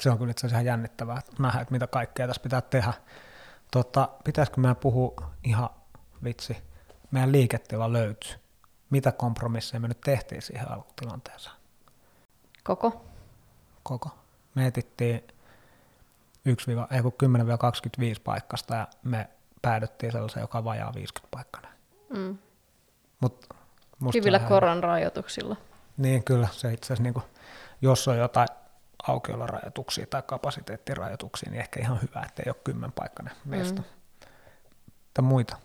Se 0.00 0.10
on 0.10 0.18
kyllä 0.18 0.30
itse 0.30 0.46
asiassa 0.46 0.56
ihan 0.56 0.66
jännittävää 0.66 1.20
nähdä, 1.38 1.60
että 1.60 1.72
mitä 1.72 1.86
kaikkea 1.86 2.26
tässä 2.26 2.42
pitää 2.42 2.60
tehdä. 2.60 2.92
Tota, 3.70 4.08
pitäisikö 4.24 4.60
meidän 4.60 4.76
puhua 4.76 5.14
ihan 5.44 5.70
vitsi, 6.24 6.56
meidän 7.10 7.32
liiketila 7.32 7.92
löytyy. 7.92 8.41
Mitä 8.92 9.12
kompromisseja 9.12 9.80
me 9.80 9.88
nyt 9.88 10.00
tehtiin 10.00 10.42
siihen 10.42 10.72
alkutilanteeseen? 10.72 11.56
Koko? 12.64 13.04
Koko. 13.82 14.10
Me 14.54 14.66
etittiin 14.66 15.24
10-25 16.48 18.20
paikkasta 18.24 18.74
ja 18.74 18.88
me 19.02 19.30
päädyttiin 19.62 20.12
sellaiseen, 20.12 20.40
joka 20.40 20.58
on 20.58 20.64
vajaa 20.64 20.94
50 20.94 21.28
paikkana. 21.30 21.68
Mm. 22.16 22.38
Mut 23.20 23.46
Hyvillä 24.14 24.38
koron 24.38 24.82
rajoituksilla. 24.82 25.56
Niin, 25.96 26.24
kyllä. 26.24 26.48
Se 26.52 26.72
itse 26.72 26.86
asiassa 26.86 27.02
niin 27.02 27.22
jos 27.82 28.08
on 28.08 28.18
jotain 28.18 28.48
aukiolorajoituksia 29.08 30.06
tai 30.06 30.22
kapasiteettirajoituksia, 30.26 31.50
niin 31.50 31.60
ehkä 31.60 31.80
ihan 31.80 32.00
hyvä, 32.02 32.22
että 32.28 32.42
ei 32.46 32.50
ole 32.50 32.56
kymmenpaikkainen 32.64 33.34
mesta. 33.44 33.82
Mm. 33.82 33.88
Tai 35.14 35.22
muita? 35.22 35.56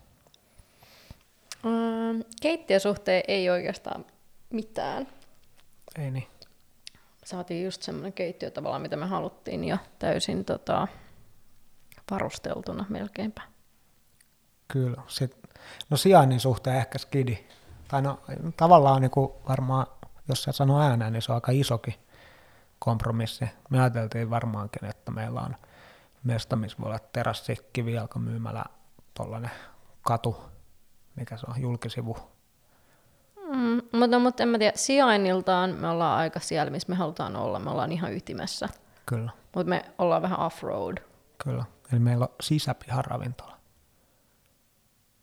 Mm, 1.63 2.23
keittiösuhteen 2.41 3.23
ei 3.27 3.49
oikeastaan 3.49 4.05
mitään. 4.49 5.07
Ei 5.97 6.11
niin. 6.11 6.27
Saatiin 7.25 7.65
just 7.65 7.81
semmoinen 7.81 8.13
keittiö 8.13 8.51
tavallaan, 8.51 8.81
mitä 8.81 8.95
me 8.95 9.05
haluttiin 9.05 9.63
ja 9.63 9.77
täysin 9.99 10.45
tota, 10.45 10.87
varusteltuna 12.11 12.85
melkeinpä. 12.89 13.41
Kyllä. 14.67 15.01
Sit, 15.07 15.37
no 15.89 15.97
sijainnin 15.97 16.39
suhteen 16.39 16.77
ehkä 16.77 16.97
skidi. 16.97 17.37
Tai 17.87 18.01
no 18.01 18.19
tavallaan 18.57 19.01
niin 19.01 19.11
kuin 19.11 19.31
varmaan, 19.49 19.87
jos 20.27 20.43
sä 20.43 20.51
sanoo 20.51 20.81
ääneen, 20.81 21.13
niin 21.13 21.21
se 21.21 21.31
on 21.31 21.35
aika 21.35 21.51
isokin 21.51 21.93
kompromissi. 22.79 23.45
Me 23.69 23.81
ajateltiin 23.81 24.29
varmaankin, 24.29 24.85
että 24.85 25.11
meillä 25.11 25.41
on 25.41 25.55
mesta, 26.23 26.55
missä 26.55 26.77
voi 26.79 26.87
olla 26.87 26.99
terassi, 26.99 27.57
kivijalkamyymälä, 27.73 28.65
tuollainen 29.13 29.51
katu, 30.01 30.37
mikä 31.17 31.37
se 31.37 31.45
on, 31.49 31.61
julkisivu. 31.61 32.17
Mm, 33.53 33.81
mutta, 33.91 34.19
mutta 34.19 34.43
en 34.43 34.49
mä 34.49 34.57
tiedä, 34.57 34.77
sijainniltaan 34.77 35.69
me 35.75 35.89
ollaan 35.89 36.17
aika 36.19 36.39
siellä, 36.39 36.71
missä 36.71 36.89
me 36.89 36.95
halutaan 36.95 37.35
olla. 37.35 37.59
Me 37.59 37.69
ollaan 37.69 37.91
ihan 37.91 38.13
ytimessä. 38.13 38.69
Kyllä. 39.05 39.31
Mutta 39.55 39.69
me 39.69 39.85
ollaan 39.97 40.21
vähän 40.21 40.39
off-road. 40.39 40.97
Kyllä. 41.43 41.63
Eli 41.91 41.99
meillä 41.99 42.25
on 42.25 42.35
sisäpiharavintola. 42.41 43.57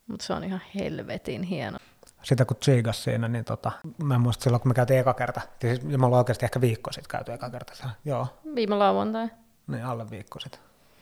Mutta 0.07 0.25
se 0.25 0.33
on 0.33 0.43
ihan 0.43 0.61
helvetin 0.75 1.43
hieno. 1.43 1.77
Sitä 2.23 2.45
kun 2.45 2.57
tsiigas 2.57 3.03
siinä, 3.03 3.27
niin 3.27 3.45
tota, 3.45 3.71
mä 4.03 4.19
muistan 4.19 4.43
silloin, 4.43 4.61
kun 4.61 4.69
me 4.69 4.73
käytiin 4.73 4.99
eka 4.99 5.13
kerta, 5.13 5.41
siis 5.61 5.81
me 5.81 6.05
ollaan 6.05 6.19
oikeasti 6.19 6.45
ehkä 6.45 6.61
viikko 6.61 6.91
sitten 6.91 7.09
käyty 7.09 7.33
eka 7.33 7.49
kerta. 7.49 7.89
Joo. 8.05 8.27
Viime 8.55 8.75
lauantai. 8.75 9.29
Niin, 9.67 9.85
alle 9.85 10.09
viikko 10.09 10.39
sitten. 10.39 10.59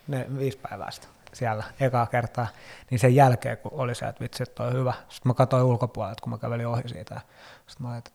Ne 0.07 0.27
viisi 0.37 0.57
päivää 0.57 0.91
sitten 0.91 1.11
siellä 1.33 1.63
ekaa 1.79 2.05
kertaa, 2.05 2.47
niin 2.91 2.99
sen 2.99 3.15
jälkeen, 3.15 3.57
kun 3.57 3.71
oli 3.73 3.95
se, 3.95 4.05
että 4.05 4.23
vitsi, 4.23 4.43
että 4.43 4.63
on 4.63 4.73
hyvä. 4.73 4.93
Sitten 5.09 5.29
mä 5.29 5.33
katsoin 5.33 5.63
ulkopuolelta, 5.63 6.21
kun 6.21 6.29
mä 6.29 6.37
kävelin 6.37 6.67
ohi 6.67 6.81
siitä. 6.85 7.21
Sitten 7.67 7.85
mä 7.85 7.87
olin, 7.87 7.97
että 7.97 8.11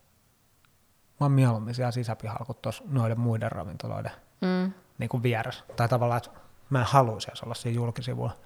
mä 1.20 1.24
oon 1.24 1.32
mieluummin 1.32 1.74
siellä 1.74 1.90
sisäpihalla 1.90 2.44
kuin 2.44 2.58
tuossa 2.62 2.84
noiden 2.86 3.20
muiden 3.20 3.52
ravintoloiden 3.52 4.12
mm. 4.40 4.72
niin 4.98 5.08
kuin 5.08 5.22
vieressä. 5.22 5.64
Tai 5.76 5.88
tavallaan, 5.88 6.18
että 6.18 6.30
mä 6.70 6.80
en 6.80 6.86
haluaisi 6.88 7.30
olla 7.44 7.54
siinä 7.54 7.76
julkisivulla, 7.76 8.36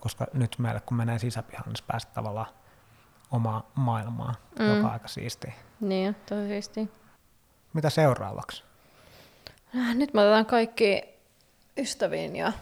koska 0.00 0.26
nyt 0.32 0.56
meille, 0.58 0.80
kun 0.80 0.96
menee 0.96 1.18
sisäpihalle, 1.18 1.72
niin 1.72 1.84
päästä 1.86 2.12
tavallaan 2.14 2.48
omaa 3.30 3.70
maailmaa, 3.74 4.34
mm. 4.58 4.66
joka 4.66 4.86
on 4.86 4.92
aika 4.92 5.08
siistiä. 5.08 5.52
Niin, 5.80 6.16
tosi 6.28 6.48
siistiä. 6.48 6.86
Mitä 7.72 7.90
seuraavaksi? 7.90 8.64
Äh, 9.76 9.94
nyt 9.94 10.14
me 10.14 10.20
otetaan 10.20 10.46
kaikki 10.46 11.02
ystäviin 11.76 12.36
ja 12.36 12.52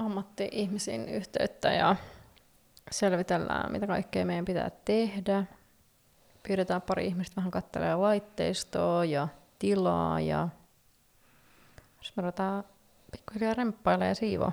ammatti-ihmisiin 0.00 1.08
yhteyttä 1.08 1.72
ja 1.72 1.96
selvitellään, 2.90 3.72
mitä 3.72 3.86
kaikkea 3.86 4.24
meidän 4.24 4.44
pitää 4.44 4.70
tehdä. 4.84 5.44
Pyydetään 6.48 6.82
pari 6.82 7.06
ihmistä 7.06 7.36
vähän 7.36 7.50
katselemaan 7.50 8.02
laitteistoa 8.02 9.04
ja 9.04 9.28
tilaa 9.58 10.20
ja 10.20 10.48
jos 11.98 12.16
me 12.16 12.20
ruvetaan 12.20 12.64
pikkuhiljaa 13.12 13.54
remppailemaan 13.54 14.08
ja 14.08 14.14
siivoa. 14.14 14.52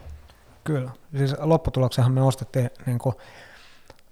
Kyllä. 0.64 0.92
Siis 1.18 1.36
lopputuloksenhan 1.40 2.14
me 2.14 2.22
ostettiin 2.22 2.70
niin 2.86 3.00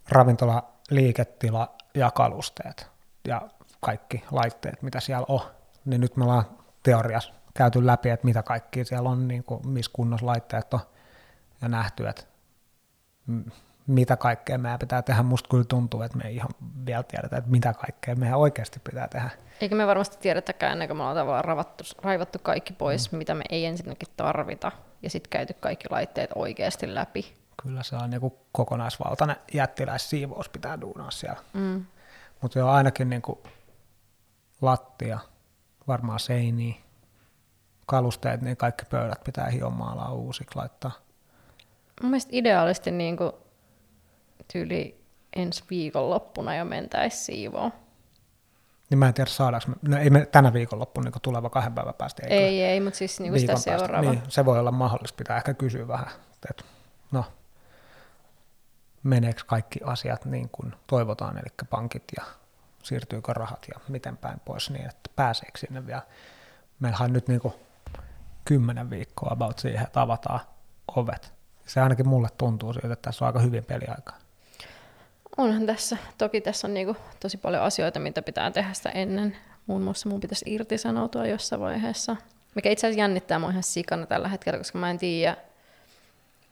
ravintola, 0.10 0.63
liiketila 0.89 1.75
ja 1.94 2.12
kalusteet 2.12 2.88
ja 3.27 3.42
kaikki 3.80 4.24
laitteet, 4.32 4.82
mitä 4.82 5.00
siellä 5.00 5.25
on. 5.30 5.42
Niin 5.86 6.01
nyt 6.01 6.18
me 6.18 6.24
ollaan 6.24 6.46
teoriassa 6.84 7.34
käyty 7.54 7.86
läpi, 7.86 8.10
että 8.10 8.25
mitä 8.25 8.44
kaikki 8.44 8.86
siellä 8.86 9.10
on, 9.10 9.27
niin 9.27 9.44
kuin, 9.44 9.68
missä 9.68 9.92
kunnossa 9.94 10.25
laitteet 10.25 10.74
on 10.74 10.80
ja 11.62 11.68
nähty, 11.68 12.08
että 12.08 12.24
mitä 13.88 14.18
kaikkea 14.18 14.58
meidän 14.58 14.80
pitää 14.80 15.02
tehdä. 15.02 15.24
Musta 15.24 15.50
kyllä 15.50 15.64
tuntuu, 15.64 16.02
että 16.02 16.18
me 16.18 16.24
ei 16.28 16.36
ihan 16.36 16.50
vielä 16.86 17.04
tiedetä, 17.04 17.38
että 17.38 17.52
mitä 17.52 17.74
kaikkea 17.74 18.16
meidän 18.16 18.40
oikeasti 18.40 18.80
pitää 18.84 19.08
tehdä. 19.08 19.30
Eikä 19.62 19.76
me 19.76 19.88
varmasti 19.88 20.18
tiedetäkään 20.18 20.72
ennen 20.72 20.88
kuin 20.88 20.98
me 20.98 21.04
ollaan 21.04 21.18
tavallaan 21.18 21.46
ravattu, 21.46 21.84
raivattu 22.02 22.40
kaikki 22.40 22.74
pois, 22.74 23.12
mm. 23.12 23.18
mitä 23.18 23.34
me 23.36 23.44
ei 23.50 23.66
ensinnäkin 23.66 24.08
tarvita, 24.18 24.72
ja 25.02 25.10
sitten 25.10 25.30
käyty 25.30 25.54
kaikki 25.54 25.88
laitteet 25.90 26.30
oikeasti 26.36 26.96
läpi. 26.96 27.34
Kyllä 27.64 27.84
se 27.84 27.96
on 27.96 28.10
niin 28.10 28.34
kokonaisvaltainen 28.52 29.36
jättiläissiivous 29.54 30.50
pitää 30.50 30.82
duunaa 30.82 31.12
siellä. 31.12 31.40
Mm. 31.54 31.86
Mutta 32.42 32.60
jo 32.60 32.70
ainakin 32.70 33.10
niin 33.10 33.22
kuin 33.22 33.40
lattia, 34.62 35.20
varmaan 35.88 36.20
seiniä, 36.20 36.76
kalusteet, 37.86 38.42
niin 38.42 38.58
kaikki 38.58 38.86
pöydät 38.86 39.24
pitää 39.24 39.50
hiomaalaa 39.50 40.14
uusiksi 40.14 40.56
laittaa 40.56 41.05
mun 42.02 42.12
mielestä 42.12 42.30
ideaalisti 42.34 42.92
niin 42.92 43.18
kuin 43.18 43.32
tyyli 44.54 45.06
ensi 45.36 45.64
viikonloppuna 45.70 46.56
jo 46.56 46.66
mentäisi 46.66 47.18
siivoon. 47.18 47.74
Niin 48.90 48.98
mä 48.98 49.08
en 49.08 49.14
tiedä 49.14 49.30
saadaanko 49.30 49.68
me, 49.68 49.75
no 49.90 49.98
ei 49.98 50.10
me 50.10 50.25
tänä 50.25 50.54
viikonloppuna 50.54 51.10
niin 51.10 51.22
tuleva 51.22 51.50
kahden 51.50 51.74
päivän 51.74 51.94
päästä. 51.94 52.24
Ei, 52.28 52.38
ei, 52.38 52.62
ei 52.62 52.80
mutta 52.80 52.98
siis 52.98 53.20
niin 53.20 53.40
sitä 53.40 53.56
seuraava. 53.56 54.12
Niin, 54.12 54.24
se 54.28 54.46
voi 54.46 54.60
olla 54.60 54.72
mahdollista, 54.72 55.18
pitää 55.18 55.38
ehkä 55.38 55.54
kysyä 55.54 55.88
vähän, 55.88 56.08
että 56.50 56.64
no, 57.12 57.25
meneekö 59.04 59.42
kaikki 59.46 59.80
asiat 59.84 60.25
niin 60.25 60.50
kuin 60.52 60.74
toivotaan, 60.88 61.38
eli 61.38 61.68
pankit 61.70 62.04
ja 62.18 62.25
siirtyykö 62.84 63.34
rahat 63.34 63.66
ja 63.74 63.80
miten 63.88 64.18
päin 64.18 64.40
pois 64.46 64.70
niin, 64.70 64.86
että 64.86 65.10
pääseekö 65.16 65.58
sinne 65.58 65.86
vielä. 65.86 66.02
Meillähän 66.80 67.06
on 67.06 67.14
nyt 67.14 67.28
niin 67.28 67.42
kuin 67.42 67.54
kymmenen 68.46 68.90
viikkoa 68.90 69.30
about 69.32 69.60
siihen, 69.60 69.84
että 69.86 70.02
avataan 70.02 70.40
ovet 70.96 71.34
se 71.66 71.82
ainakin 71.82 72.08
mulle 72.08 72.28
tuntuu 72.38 72.74
siltä, 72.74 72.94
että 72.94 73.10
tässä 73.10 73.26
on 73.26 73.28
aika 73.28 73.40
hyvin 73.40 73.66
peliaikaa. 73.66 74.18
Onhan 75.38 75.66
tässä. 75.66 75.98
Toki 76.18 76.42
tässä 76.42 76.68
on 76.68 76.74
niinku 76.74 76.98
tosi 77.20 77.38
paljon 77.38 77.64
asioita, 77.64 78.00
mitä 78.00 78.22
pitää 78.22 78.52
tehdä 78.52 78.74
sitä 78.74 78.90
ennen. 78.90 79.38
Muun 79.68 79.82
muassa 79.82 80.10
mun 80.10 80.20
pitäisi 80.20 80.46
irtisanoutua 80.48 81.28
jossain 81.28 81.62
vaiheessa. 81.62 82.16
Mikä 82.56 82.70
itse 82.70 82.88
asiassa 82.88 83.00
jännittää 83.00 83.40
mua 83.40 83.50
ihan 83.50 83.64
sikana 83.64 84.06
tällä 84.06 84.28
hetkellä, 84.28 84.58
koska 84.58 84.78
mä 84.78 84.90
en 84.90 84.98
tiedä, 84.98 85.38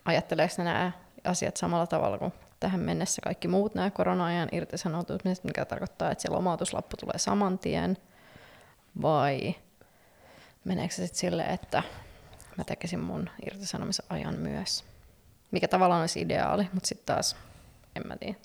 ajatteleeko 0.05 0.53
nämä 0.57 0.91
asiat 1.23 1.57
samalla 1.57 1.87
tavalla 1.87 2.17
kuin 2.17 2.33
tähän 2.59 2.79
mennessä 2.79 3.21
kaikki 3.21 3.47
muut 3.47 3.75
nämä 3.75 3.91
korona-ajan 3.91 4.49
irtisanoutumiset, 4.51 5.43
mikä 5.43 5.65
tarkoittaa, 5.65 6.11
että 6.11 6.21
se 6.21 6.29
lomautuslappu 6.29 6.97
tulee 6.97 7.17
saman 7.17 7.59
tien, 7.59 7.97
vai 9.01 9.55
meneekö 10.63 10.93
se 10.93 11.05
sitten 11.05 11.19
silleen, 11.19 11.49
että 11.49 11.83
mä 12.57 12.63
tekisin 12.63 12.99
mun 12.99 13.29
irtisanomisajan 13.45 14.39
myös 14.39 14.92
mikä 15.53 15.67
tavallaan 15.67 16.01
olisi 16.01 16.21
ideaali, 16.21 16.69
mutta 16.73 16.87
sitten 16.87 17.15
taas 17.15 17.35
en 17.95 18.07
mä 18.07 18.17
tiedä. 18.17 18.35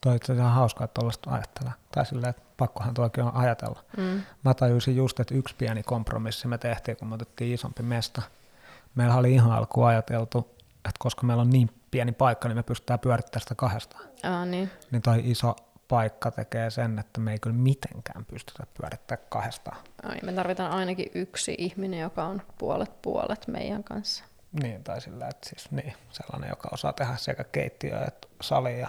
Toi 0.00 0.18
on 0.28 0.36
ihan 0.36 0.52
hauskaa, 0.52 0.84
että 0.84 0.94
tuollaista 0.94 1.30
ajatella. 1.30 1.72
Tai 1.94 2.06
silleen, 2.06 2.30
että 2.30 2.42
pakkohan 2.56 2.94
tuokin 2.94 3.24
on 3.24 3.34
ajatella. 3.34 3.84
Mm. 3.96 4.22
Mä 4.44 4.54
tajusin 4.54 4.96
just, 4.96 5.20
että 5.20 5.34
yksi 5.34 5.54
pieni 5.58 5.82
kompromissi 5.82 6.48
me 6.48 6.58
tehtiin, 6.58 6.96
kun 6.96 7.08
me 7.08 7.14
otettiin 7.14 7.54
isompi 7.54 7.82
mesta. 7.82 8.22
Meillä 8.94 9.14
oli 9.14 9.32
ihan 9.34 9.52
alkuun 9.52 9.86
ajateltu, 9.86 10.38
että 10.74 10.98
koska 10.98 11.26
meillä 11.26 11.40
on 11.40 11.50
niin 11.50 11.70
pieni 11.90 12.12
paikka, 12.12 12.48
niin 12.48 12.56
me 12.56 12.62
pystytään 12.62 12.98
pyörittämään 12.98 13.42
sitä 13.42 13.54
kahdestaan. 13.54 14.04
Aa, 14.22 14.44
niin. 14.44 14.70
niin 14.90 15.02
toi 15.02 15.20
iso 15.24 15.56
paikka 15.88 16.30
tekee 16.30 16.70
sen, 16.70 16.98
että 16.98 17.20
me 17.20 17.32
ei 17.32 17.38
kyllä 17.38 17.56
mitenkään 17.56 18.24
pystytä 18.24 18.66
pyörittämään 18.80 19.26
kahdestaan. 19.28 19.76
Ai, 20.02 20.16
me 20.22 20.32
tarvitaan 20.32 20.72
ainakin 20.72 21.10
yksi 21.14 21.54
ihminen, 21.58 22.00
joka 22.00 22.24
on 22.24 22.42
puolet 22.58 23.02
puolet 23.02 23.48
meidän 23.48 23.84
kanssa. 23.84 24.24
Niin, 24.52 24.84
tai 24.84 25.00
sillä, 25.00 25.28
että 25.28 25.48
siis 25.48 25.70
niin, 25.70 25.94
sellainen, 26.10 26.50
joka 26.50 26.68
osaa 26.72 26.92
tehdä 26.92 27.16
sekä 27.16 27.44
keittiöä 27.44 28.04
että 28.04 28.28
salia 28.40 28.78
ja 28.78 28.88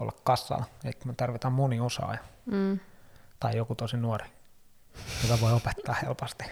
olla 0.00 0.12
kassalla. 0.24 0.64
Eli 0.84 0.92
me 1.04 1.14
tarvitaan 1.16 1.52
moni 1.52 1.80
osaaja. 1.80 2.18
Mm. 2.46 2.80
Tai 3.40 3.56
joku 3.56 3.74
tosi 3.74 3.96
nuori, 3.96 4.26
joka 5.22 5.40
voi 5.40 5.52
opettaa 5.52 5.94
helposti. 6.02 6.44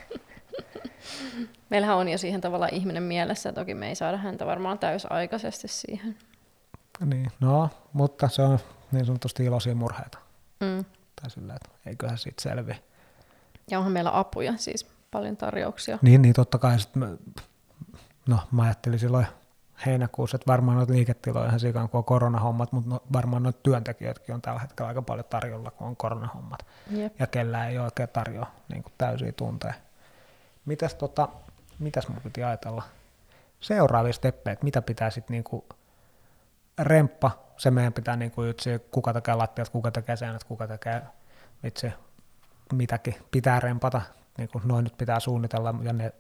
Meillähän 1.71 1.97
on 1.97 2.09
jo 2.09 2.19
siihen 2.19 2.41
tavalla 2.41 2.69
ihminen 2.73 3.03
mielessä, 3.03 3.53
toki 3.53 3.75
me 3.75 3.89
ei 3.89 3.95
saada 3.95 4.17
häntä 4.17 4.47
varmaan 4.47 4.79
täysaikaisesti 4.79 5.69
siihen. 5.69 6.19
Niin, 7.05 7.33
no, 7.41 7.71
mutta 7.93 8.29
se 8.29 8.43
on 8.43 8.59
niin 8.93 9.07
sanotusti 9.07 9.45
iloisia 9.45 9.75
murheita. 9.75 10.19
Mm. 10.61 10.85
Tai 11.23 11.31
sillä, 11.31 11.55
että 11.55 11.69
eiköhän 11.87 12.19
siitä 12.19 12.43
selvi. 12.43 12.83
Ja 13.71 13.79
onhan 13.79 13.93
meillä 13.93 14.19
apuja, 14.19 14.57
siis 14.57 14.87
paljon 15.11 15.37
tarjouksia. 15.37 15.99
Niin, 16.03 16.23
niin 16.23 16.35
totta 16.35 16.59
kai. 16.59 16.81
Sit 16.81 16.97
me, 16.97 17.07
no 18.29 18.39
mä 18.53 18.63
ajattelin 18.63 18.99
silloin 18.99 19.27
heinäkuussa, 19.87 20.37
että 20.37 20.47
varmaan 20.47 20.77
noita 20.77 20.93
liiketiloja 20.93 21.47
ihan 21.47 21.61
sikaan 21.61 21.89
kuin 21.89 21.99
on 21.99 22.05
koronahommat, 22.05 22.73
mutta 22.73 22.91
no, 22.91 23.03
varmaan 23.13 23.43
noita 23.43 23.59
työntekijöitäkin 23.63 24.35
on 24.35 24.43
tällä 24.43 24.61
hetkellä 24.61 24.89
aika 24.89 25.03
paljon 25.03 25.27
tarjolla, 25.31 25.71
kun 25.71 25.87
on 25.87 25.97
koronahommat. 25.97 26.67
Jep. 26.91 27.21
Ja 27.21 27.27
kellään 27.27 27.71
ei 27.71 27.79
oikein 27.79 28.09
tarjoa 28.09 28.47
niin 28.69 28.85
täysiä 28.99 29.33
tunteja. 29.33 29.75
Mitäs, 30.65 30.95
tota, 30.95 31.29
mitäs 31.79 32.09
mun 32.09 32.21
piti 32.21 32.45
ajatella? 32.45 32.83
Seuraavia 33.61 34.13
steppejä, 34.13 34.53
että 34.53 34.65
mitä 34.65 34.83
pitää 34.83 35.11
sitten 35.11 35.35
niin 35.35 35.65
remppa, 36.79 37.31
se 37.57 37.71
meidän 37.71 37.93
pitää 37.93 38.17
niin 38.17 38.31
kuin 38.31 38.55
kuka 38.91 39.13
tekee 39.13 39.35
lattiat, 39.35 39.69
kuka 39.69 39.91
tekee 39.91 40.17
säännöt, 40.17 40.45
kuka 40.45 40.67
tekee 40.67 41.03
itse 41.65 41.93
mitäkin 42.73 43.15
pitää 43.31 43.61
rempata 43.61 44.03
niin 44.39 44.49
kuin 44.49 44.69
noin 44.69 44.85
nyt 44.85 44.97
pitää 44.99 45.21
suunnitella, 45.21 45.75
ja 45.83 45.93
ne 45.93 46.13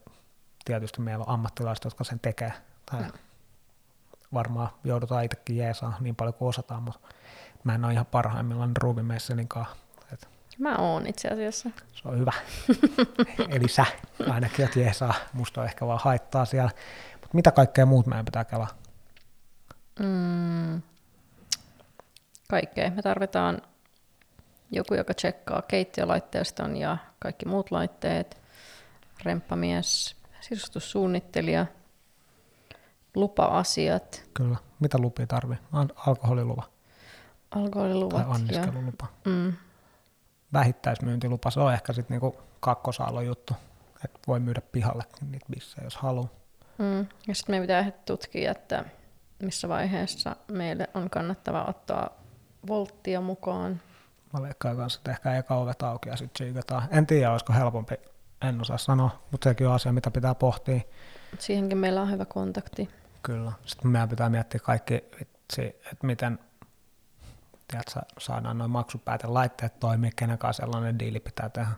tietysti 0.64 1.00
meillä 1.00 1.24
on 1.24 1.34
ammattilaiset, 1.34 1.84
jotka 1.84 2.04
sen 2.04 2.20
tekee. 2.20 2.52
Tai 2.90 3.02
Mm. 3.02 3.08
varmaan 4.34 4.68
joudutaan 4.84 5.24
itsekin 5.24 5.56
jeesaa 5.56 5.96
niin 6.00 6.16
paljon 6.16 6.34
kuin 6.34 6.48
osataan, 6.48 6.82
mutta 6.82 7.00
mä 7.64 7.74
en 7.74 7.84
ole 7.84 7.92
ihan 7.92 8.06
parhaimmillaan 8.06 8.72
kanssa. 9.48 9.74
Et 10.12 10.28
Mä 10.58 10.76
oon 10.76 11.06
itse 11.06 11.28
asiassa. 11.28 11.70
se 11.94 12.08
on 12.08 12.18
hyvä. 12.18 12.32
Eli 13.56 13.68
sä 13.68 13.86
ainakin, 14.30 14.64
että 14.64 14.80
jeesaa. 14.80 15.14
Musta 15.32 15.60
on 15.60 15.66
ehkä 15.66 15.86
vaan 15.86 16.00
haittaa 16.02 16.44
siellä. 16.44 16.70
Mutta 17.12 17.28
mitä 17.34 17.50
kaikkea 17.52 17.86
muut 17.86 18.06
meidän 18.06 18.24
pitää 18.24 18.44
kelaa? 18.44 18.68
Mm, 20.00 20.82
kaikkea. 22.48 22.90
Me 22.90 23.02
tarvitaan 23.02 23.62
joku, 24.70 24.94
joka 24.94 25.14
tsekkaa 25.14 25.62
keittiölaitteiston 25.62 26.76
ja 26.76 26.96
kaikki 27.18 27.46
muut 27.46 27.70
laitteet, 27.70 28.40
remppamies, 29.22 30.16
sisustussuunnittelija, 30.48 31.66
lupa-asiat, 33.14 34.24
Kyllä. 34.34 34.56
Mitä 34.80 34.98
lupia 34.98 35.26
tarvii? 35.26 35.56
Al- 35.72 35.88
Alkoholilupa 36.06 36.62
tai 37.50 37.62
alkoholiluvat 37.62 38.20
ja 38.26 38.32
anniskelulupa. 38.34 39.06
mm, 39.24 39.52
Vähittäismyyntilupa, 40.52 41.50
se 41.50 41.60
on 41.60 41.72
ehkä 41.72 41.92
sitten 41.92 42.14
niinku 42.14 42.40
kakkosaallon 42.60 43.26
juttu. 43.26 43.54
Että 44.04 44.18
voi 44.26 44.40
myydä 44.40 44.60
pihalle 44.72 45.04
niitä 45.30 45.46
bissejä, 45.50 45.84
jos 45.84 45.96
haluaa. 45.96 46.28
mm. 46.78 47.06
Ja 47.28 47.34
sitten 47.34 47.52
meidän 47.52 47.84
pitää 47.86 48.02
tutkia, 48.06 48.50
että 48.50 48.84
missä 49.42 49.68
vaiheessa 49.68 50.36
meille 50.52 50.88
on 50.94 51.10
kannattava 51.10 51.64
ottaa 51.68 52.10
volttia 52.68 53.20
mukaan. 53.20 53.80
Mä 54.32 54.42
veikkaan 54.42 54.76
kanssa, 54.76 54.98
että 54.98 55.10
ehkä 55.10 55.36
eka 55.36 55.54
ovet 55.56 55.82
auki 55.82 56.08
ja 56.08 56.16
sitten. 56.16 56.54
En 56.90 57.06
tiedä, 57.06 57.30
olisiko 57.32 57.52
helpompi, 57.52 57.94
en 58.44 58.60
osaa 58.60 58.78
sanoa, 58.78 59.22
mutta 59.30 59.50
sekin 59.50 59.68
on 59.68 59.74
asia, 59.74 59.92
mitä 59.92 60.10
pitää 60.10 60.34
pohtia. 60.34 60.80
Siihenkin 61.38 61.78
meillä 61.78 62.02
on 62.02 62.10
hyvä 62.10 62.24
kontakti. 62.24 62.88
Kyllä. 63.22 63.52
Sitten 63.66 63.90
meidän 63.90 64.08
pitää 64.08 64.28
miettiä 64.28 64.60
kaikki, 64.60 64.94
vitsi, 64.94 65.62
että 65.62 66.06
miten 66.06 66.38
tiedätkö, 67.68 68.00
saadaan 68.18 68.58
noin 68.58 68.70
maksupäätelaitteet 68.70 69.80
toimii, 69.80 70.10
kenen 70.16 70.38
kanssa 70.38 70.62
sellainen 70.62 70.98
diili 70.98 71.20
pitää 71.20 71.48
tehdä. 71.48 71.70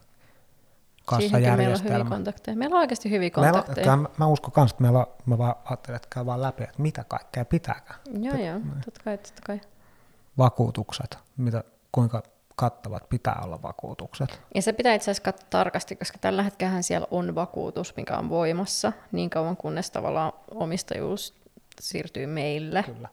Siihenkin 1.19 1.57
meillä 1.57 1.75
on 1.75 1.85
hyviä 1.85 2.05
kontakteja. 2.05 2.57
Meillä 2.57 2.75
on 2.75 2.81
oikeasti 2.81 3.11
hyviä 3.11 3.31
on, 3.37 3.45
kontakteja. 3.45 3.85
kyllä 3.85 3.97
mä, 3.97 4.09
mä 4.19 4.27
uskon 4.27 4.53
kanssa, 4.53 4.75
että 4.75 4.83
meillä 4.83 4.99
on, 4.99 5.07
mä 5.27 5.39
vaan 5.39 5.55
ajattelin, 5.65 5.97
että 5.97 6.09
käy 6.11 6.27
vaan 6.27 6.43
läpi, 6.43 6.63
että 6.65 6.83
mitä 6.83 7.05
kaikkea 7.05 7.45
pitääkään. 7.45 8.01
Joo, 8.21 8.37
joo, 8.37 8.61
totta 8.85 9.01
kai, 9.05 9.19
totta 9.19 9.43
kai. 9.47 9.61
Vakuutukset, 10.39 11.19
mitä, 11.37 11.65
kuinka 11.93 12.23
kattavat 12.57 13.09
pitää 13.09 13.41
olla 13.45 13.63
vakuutukset. 13.63 14.41
Ja 14.55 14.63
se 14.63 14.73
pitää 14.73 14.95
itse 14.95 15.11
asiassa 15.11 15.23
katsoa 15.23 15.47
tarkasti, 15.51 15.97
koska 15.97 16.19
tällä 16.19 16.43
hetkellä 16.43 16.83
siellä 16.83 17.07
on 17.11 17.35
vakuutus, 17.35 17.97
mikä 17.97 18.17
on 18.19 18.29
voimassa 18.29 18.93
niin 19.13 19.31
kauan, 19.31 19.57
kunnes 19.57 19.91
tavallaan 19.91 20.33
omistajuus 20.51 21.35
siirtyy 21.81 22.27
meille. 22.27 22.83
Kyllä. 22.83 23.09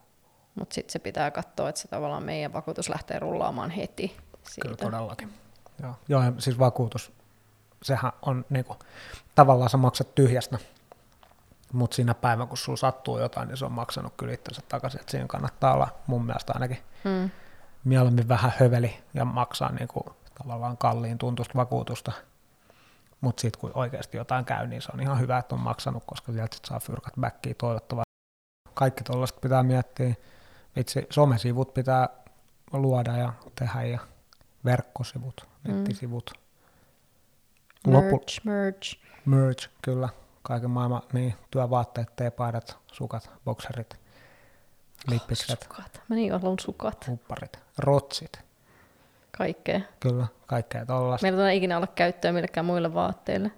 Mutta 0.56 0.74
sitten 0.74 0.92
se 0.92 1.00
pitää 1.00 1.32
katsoa, 1.32 1.70
että 1.70 1.82
se 1.82 1.88
tavallaan 1.88 2.24
meidän 2.24 2.54
vakuutus 2.54 2.90
lähtee 2.90 3.20
rullaamaan 3.20 3.70
heti 3.70 4.08
Kyllä 4.08 4.76
siitä. 4.76 4.86
todellakin. 4.86 5.34
Joo, 5.84 5.96
Joo 6.10 6.22
ja 6.24 6.34
siis 6.38 6.60
vakuutus, 6.60 7.12
sehän 7.84 8.12
on 8.22 8.46
niinku, 8.50 8.76
tavallaan 9.36 9.70
sä 9.70 9.78
maksat 9.78 10.16
tyhjästä, 10.16 10.58
mutta 11.74 11.96
siinä 11.96 12.14
päivänä, 12.14 12.48
kun 12.48 12.58
sulla 12.58 12.78
sattuu 12.78 13.20
jotain, 13.20 13.48
niin 13.48 13.58
se 13.58 13.66
on 13.66 13.72
maksanut 13.72 14.14
kyllä 14.18 14.34
itsensä 14.34 14.62
takaisin, 14.70 15.00
että 15.00 15.12
siinä 15.12 15.28
kannattaa 15.28 15.74
olla 15.74 15.88
mun 16.08 16.26
mielestä 16.26 16.54
ainakin 16.54 16.78
Mm. 17.04 17.30
Mieluummin 17.84 18.28
vähän 18.28 18.54
höveli 18.60 18.98
ja 19.14 19.26
maksaa 19.26 19.72
niinku, 19.72 20.16
tavallaan 20.38 20.78
kalliin 20.78 21.18
tuntusta 21.18 21.54
vakuutusta, 21.56 22.12
mutta 23.22 23.42
sitten 23.42 23.62
kun 23.62 23.72
oikeasti 23.74 24.18
jotain 24.18 24.46
käy, 24.46 24.68
niin 24.68 24.82
se 24.82 24.90
on 24.94 25.02
ihan 25.02 25.20
hyvä, 25.20 25.38
että 25.38 25.56
on 25.56 25.62
maksanut, 25.62 26.04
koska 26.06 26.32
sieltä 26.32 26.56
sit 26.56 26.66
saa 26.66 26.80
fyrkat 26.80 27.14
backiin 27.20 27.56
toivottavasti. 27.56 28.14
Kaikki 28.74 29.04
tuollaiset 29.04 29.42
pitää 29.42 29.64
miettiä. 29.64 30.16
Vitsi, 30.76 31.08
somesivut 31.10 31.74
pitää 31.74 32.10
luoda 32.74 33.18
ja 33.18 33.34
tehdä 33.60 33.84
ja 33.84 34.00
verkkosivut, 34.66 35.48
nettisivut. 35.68 36.32
Lopu, 37.88 38.10
Merch, 38.10 38.46
merch. 38.46 38.98
merch, 39.26 39.70
kyllä. 39.82 40.10
Kaiken 40.42 40.70
maailman, 40.70 41.02
niin, 41.14 41.36
työvaatteet, 41.52 42.16
teepaidat, 42.16 42.78
sukat, 42.92 43.30
bokserit, 43.46 44.00
lippikset, 45.08 45.62
Sukat. 45.64 46.02
Mä 46.10 46.16
niin 46.16 46.32
haluan 46.32 46.60
sukat. 46.60 47.08
hupparit, 47.08 47.60
rotsit. 47.78 48.40
Kaikkea. 49.38 49.82
Kyllä, 50.00 50.28
kaikkea 50.48 50.86
tollaista. 50.86 51.28
Meillä 51.28 51.52
ei 51.52 51.58
ikinä 51.58 51.78
olla 51.78 51.88
käyttöä 51.88 52.32
millekään 52.32 52.66
muille 52.66 52.94
vaatteille. 52.94 53.52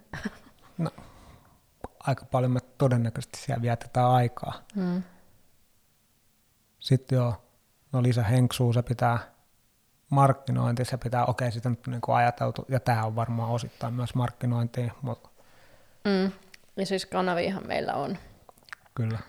Aika 2.08 2.26
paljon 2.26 2.52
me 2.52 2.60
todennäköisesti 2.78 3.40
siellä 3.40 3.62
vietetään 3.62 4.08
aikaa. 4.12 4.54
Mm. 4.76 5.04
Sitten 6.80 7.16
joo, 7.16 7.34
no 7.92 8.04
lisä 8.04 8.24
henksuu, 8.24 8.74
se 8.74 8.82
pitää 8.82 9.20
markkinointi, 10.10 10.86
se 10.86 10.98
pitää, 10.98 11.26
okei, 11.26 11.52
sitä 11.52 11.70
nyt 11.70 11.88
niin 11.88 12.02
kuin 12.02 12.16
ajateltu, 12.16 12.66
ja 12.70 12.80
tämä 12.80 13.04
on 13.04 13.16
varmaan 13.16 13.52
osittain 13.52 13.94
myös 13.94 14.16
markkinointia, 14.16 14.94
mutta 15.02 15.30
Mm. 16.06 16.32
Ja 16.78 16.86
siis 16.86 17.06
kanaviahan 17.06 17.68
meillä 17.68 17.94
on. 17.94 18.18
kyllä, 18.96 19.20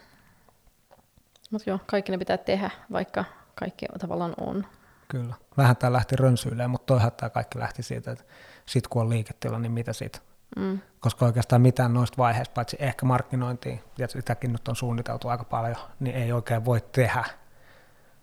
Mutta 1.51 1.71
joo, 1.71 1.79
kaikki 1.87 2.13
ne 2.13 2.19
pitää 2.19 2.39
tehdä, 2.39 2.71
vaikka 2.93 3.25
kaikki 3.55 3.87
tavallaan 3.99 4.35
on. 4.41 4.67
kyllä. 5.09 5.35
Vähän 5.57 5.77
tämä 5.77 5.93
lähti 5.93 6.17
rönsyilemään, 6.17 6.71
mutta 6.71 6.87
toihan 6.87 7.13
tämä 7.13 7.31
kaikki 7.31 7.59
lähti 7.59 7.83
siitä, 7.83 8.11
että 8.11 8.25
sit 8.67 8.89
kun 8.89 9.03
on 9.03 9.11
liiketila, 9.11 9.59
niin 9.59 9.73
mitä 9.73 9.93
sit? 9.93 10.23
Mm. 10.57 10.79
Koska 11.01 11.27
oikeastaan 11.27 11.63
mitään 11.63 11.95
noista 11.95 12.17
vaiheista, 12.17 12.55
paitsi 12.55 12.77
ehkä 12.81 13.07
markkinointia, 13.07 13.77
ja 13.99 14.09
sitäkin 14.09 14.53
nyt 14.53 14.69
on 14.69 14.77
suunniteltu 14.77 15.29
aika 15.29 15.45
paljon, 15.45 15.77
niin 16.01 16.17
ei 16.17 16.33
oikein 16.33 16.65
voi 16.65 16.81
tehdä 16.93 17.25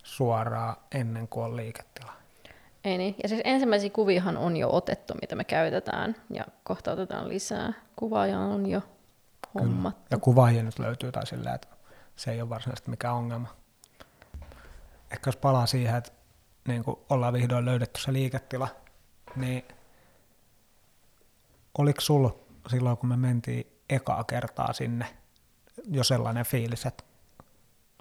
suoraan 0.04 0.76
ennen 0.92 1.28
kuin 1.28 1.46
on 1.46 1.56
liiketila. 1.56 2.14
Ei 2.84 2.98
niin. 2.98 3.16
Ja 3.24 3.30
siis 3.30 3.42
ensimmäisiä 3.44 3.90
kuviahan 3.90 4.38
on 4.38 4.58
jo 4.58 4.70
otettu, 4.72 5.14
mitä 5.22 5.36
me 5.36 5.44
käytetään, 5.44 6.16
ja 6.30 6.46
kohta 6.64 6.92
otetaan 6.92 7.30
lisää. 7.30 7.74
Kuvaaja 7.96 8.40
on 8.40 8.66
jo 8.66 8.82
hommat. 9.54 9.98
Ja 10.12 10.18
kuvaajia 10.18 10.64
nyt 10.64 10.80
löytyy 10.80 11.12
tai 11.12 11.28
sillä, 11.28 11.54
että 11.54 11.68
se 12.16 12.32
ei 12.32 12.42
ole 12.42 12.50
varsinaisesti 12.50 12.90
mikään 12.90 13.16
ongelma. 13.16 13.56
Ehkä 15.12 15.28
jos 15.28 15.38
palaa 15.38 15.66
siihen, 15.66 15.96
että 15.96 16.12
niin 16.68 16.84
kuin 16.84 16.98
ollaan 17.10 17.34
vihdoin 17.34 17.66
löydetty 17.66 18.02
se 18.02 18.14
liiketila, 18.14 18.68
niin 19.36 19.66
oliko 21.78 22.02
sulla 22.02 22.36
silloin, 22.70 22.98
kun 22.98 23.10
me 23.10 23.18
mentiin 23.18 23.68
ekaa 23.90 24.24
kertaa 24.24 24.74
sinne, 24.74 25.06
jo 25.92 26.04
sellainen 26.04 26.46
fiilis, 26.46 26.86
että 26.86 27.04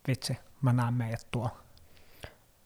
vitsi, 0.09 0.37
mä 0.63 0.73
näen 0.73 0.95
meidät 0.95 1.27
tuo. 1.31 1.51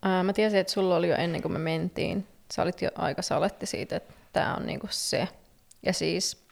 Ää, 0.02 0.22
mä 0.22 0.32
tiesin, 0.32 0.58
että 0.58 0.72
sulla 0.72 0.96
oli 0.96 1.08
jo 1.08 1.16
ennen 1.16 1.42
kuin 1.42 1.52
me 1.52 1.58
mentiin. 1.58 2.26
Sä 2.52 2.62
olit 2.62 2.82
jo 2.82 2.90
aika 2.94 3.22
saletti 3.22 3.66
siitä, 3.66 3.96
että 3.96 4.14
tämä 4.32 4.54
on 4.54 4.66
niinku 4.66 4.86
se. 4.90 5.28
Ja 5.82 5.92
siis 5.92 6.46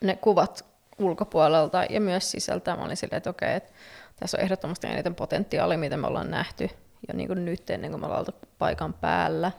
ne 0.00 0.16
kuvat 0.16 0.71
ulkopuolelta 1.04 1.84
ja 1.90 2.00
myös 2.00 2.30
sisältä, 2.30 2.76
mä 2.76 2.84
olin 2.84 2.96
silleen, 2.96 3.16
että 3.16 3.30
okei, 3.30 3.54
että 3.54 3.72
tässä 4.16 4.38
on 4.38 4.44
ehdottomasti 4.44 4.86
eniten 4.86 5.14
potentiaalia, 5.14 5.78
mitä 5.78 5.96
me 5.96 6.06
ollaan 6.06 6.30
nähty 6.30 6.70
jo 7.08 7.14
niin 7.16 7.28
kuin 7.28 7.44
nyt 7.44 7.70
ennen 7.70 7.90
kuin 7.90 8.00
me 8.00 8.06
ollaan 8.06 8.20
oltu 8.20 8.34
paikan 8.58 8.94
päällä. 8.94 9.52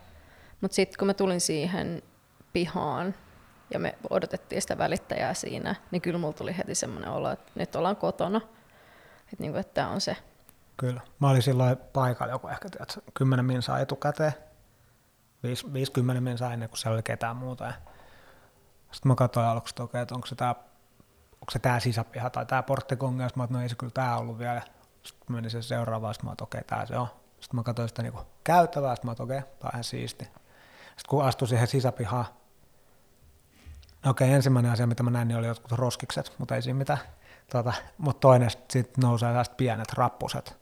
Mutta 0.61 0.75
sitten 0.75 0.99
kun 0.99 1.07
mä 1.07 1.13
tulin 1.13 1.41
siihen 1.41 2.01
pihaan 2.53 3.15
ja 3.73 3.79
me 3.79 3.95
odotettiin 4.09 4.61
sitä 4.61 4.77
välittäjää 4.77 5.33
siinä, 5.33 5.75
niin 5.91 6.01
kyllä 6.01 6.19
mulla 6.19 6.33
tuli 6.33 6.57
heti 6.57 6.75
semmoinen 6.75 7.09
olo, 7.09 7.31
että 7.31 7.51
nyt 7.55 7.75
ollaan 7.75 7.95
kotona. 7.95 8.41
Että 9.33 9.59
että 9.59 9.73
tämä 9.73 9.89
on 9.89 10.01
se. 10.01 10.17
Kyllä. 10.77 11.01
Mä 11.19 11.29
olin 11.29 11.41
silloin 11.41 11.77
paikalla 11.77 12.33
joku 12.33 12.47
ehkä 12.47 12.69
tiedätkö, 12.69 13.01
10 13.13 13.45
minsaa 13.45 13.79
etukäteen. 13.79 14.33
50 15.73 16.21
minsaa 16.21 16.53
ennen 16.53 16.69
kuin 16.69 16.79
siellä 16.79 16.95
oli 16.95 17.03
ketään 17.03 17.35
muuta. 17.35 17.73
Sitten 18.91 19.07
mä 19.07 19.15
katsoin 19.15 19.45
aluksi, 19.45 19.71
että 19.71 19.83
okei, 19.83 20.01
että 20.01 20.15
onko 20.15 20.27
se 20.27 20.35
tää, 20.35 20.55
onko 21.43 21.51
se 21.51 21.59
tää 21.59 21.79
sisäpiha 21.79 22.29
tai 22.29 22.45
tää 22.45 22.63
porttikonga, 22.63 23.27
sitten 23.27 23.43
mä 23.43 23.47
no 23.49 23.61
ei 23.61 23.69
se 23.69 23.75
kyllä 23.75 23.91
tää 23.91 24.17
ollut 24.17 24.39
vielä. 24.39 24.61
Sitten 25.03 25.35
menin 25.35 25.51
sen 25.51 25.63
seuraavaan, 25.63 26.13
sitten 26.13 26.27
mä 26.27 26.31
että 26.31 26.43
okei, 26.43 26.63
tää 26.63 26.85
se 26.85 26.97
on. 26.97 27.07
Sitten 27.39 27.55
mä 27.55 27.63
katsoin 27.63 27.89
sitä 27.89 28.01
niinku 28.01 28.21
käytävää, 28.43 28.95
sitten 28.95 29.09
mä 29.09 29.23
okei, 29.23 29.41
tää 29.41 29.49
on 29.63 29.69
ihan 29.73 29.83
siisti. 29.83 30.23
Sitten 30.23 31.09
kun 31.09 31.25
astuin 31.25 31.49
siihen 31.49 31.67
sisäpihaan, 31.67 32.25
no 34.05 34.11
okei, 34.11 34.33
ensimmäinen 34.33 34.71
asia, 34.71 34.87
mitä 34.87 35.03
mä 35.03 35.09
näin, 35.09 35.27
niin 35.27 35.37
oli 35.37 35.47
jotkut 35.47 35.71
roskikset, 35.71 36.35
mutta 36.37 36.55
ei 36.55 36.61
siinä 36.61 36.77
mitään. 36.77 36.99
Tota, 37.51 37.73
mutta 37.97 38.19
toinen 38.19 38.49
sitten 38.49 39.01
nousee 39.01 39.29
tällaiset 39.29 39.57
pienet 39.57 39.93
rappuset, 39.93 40.57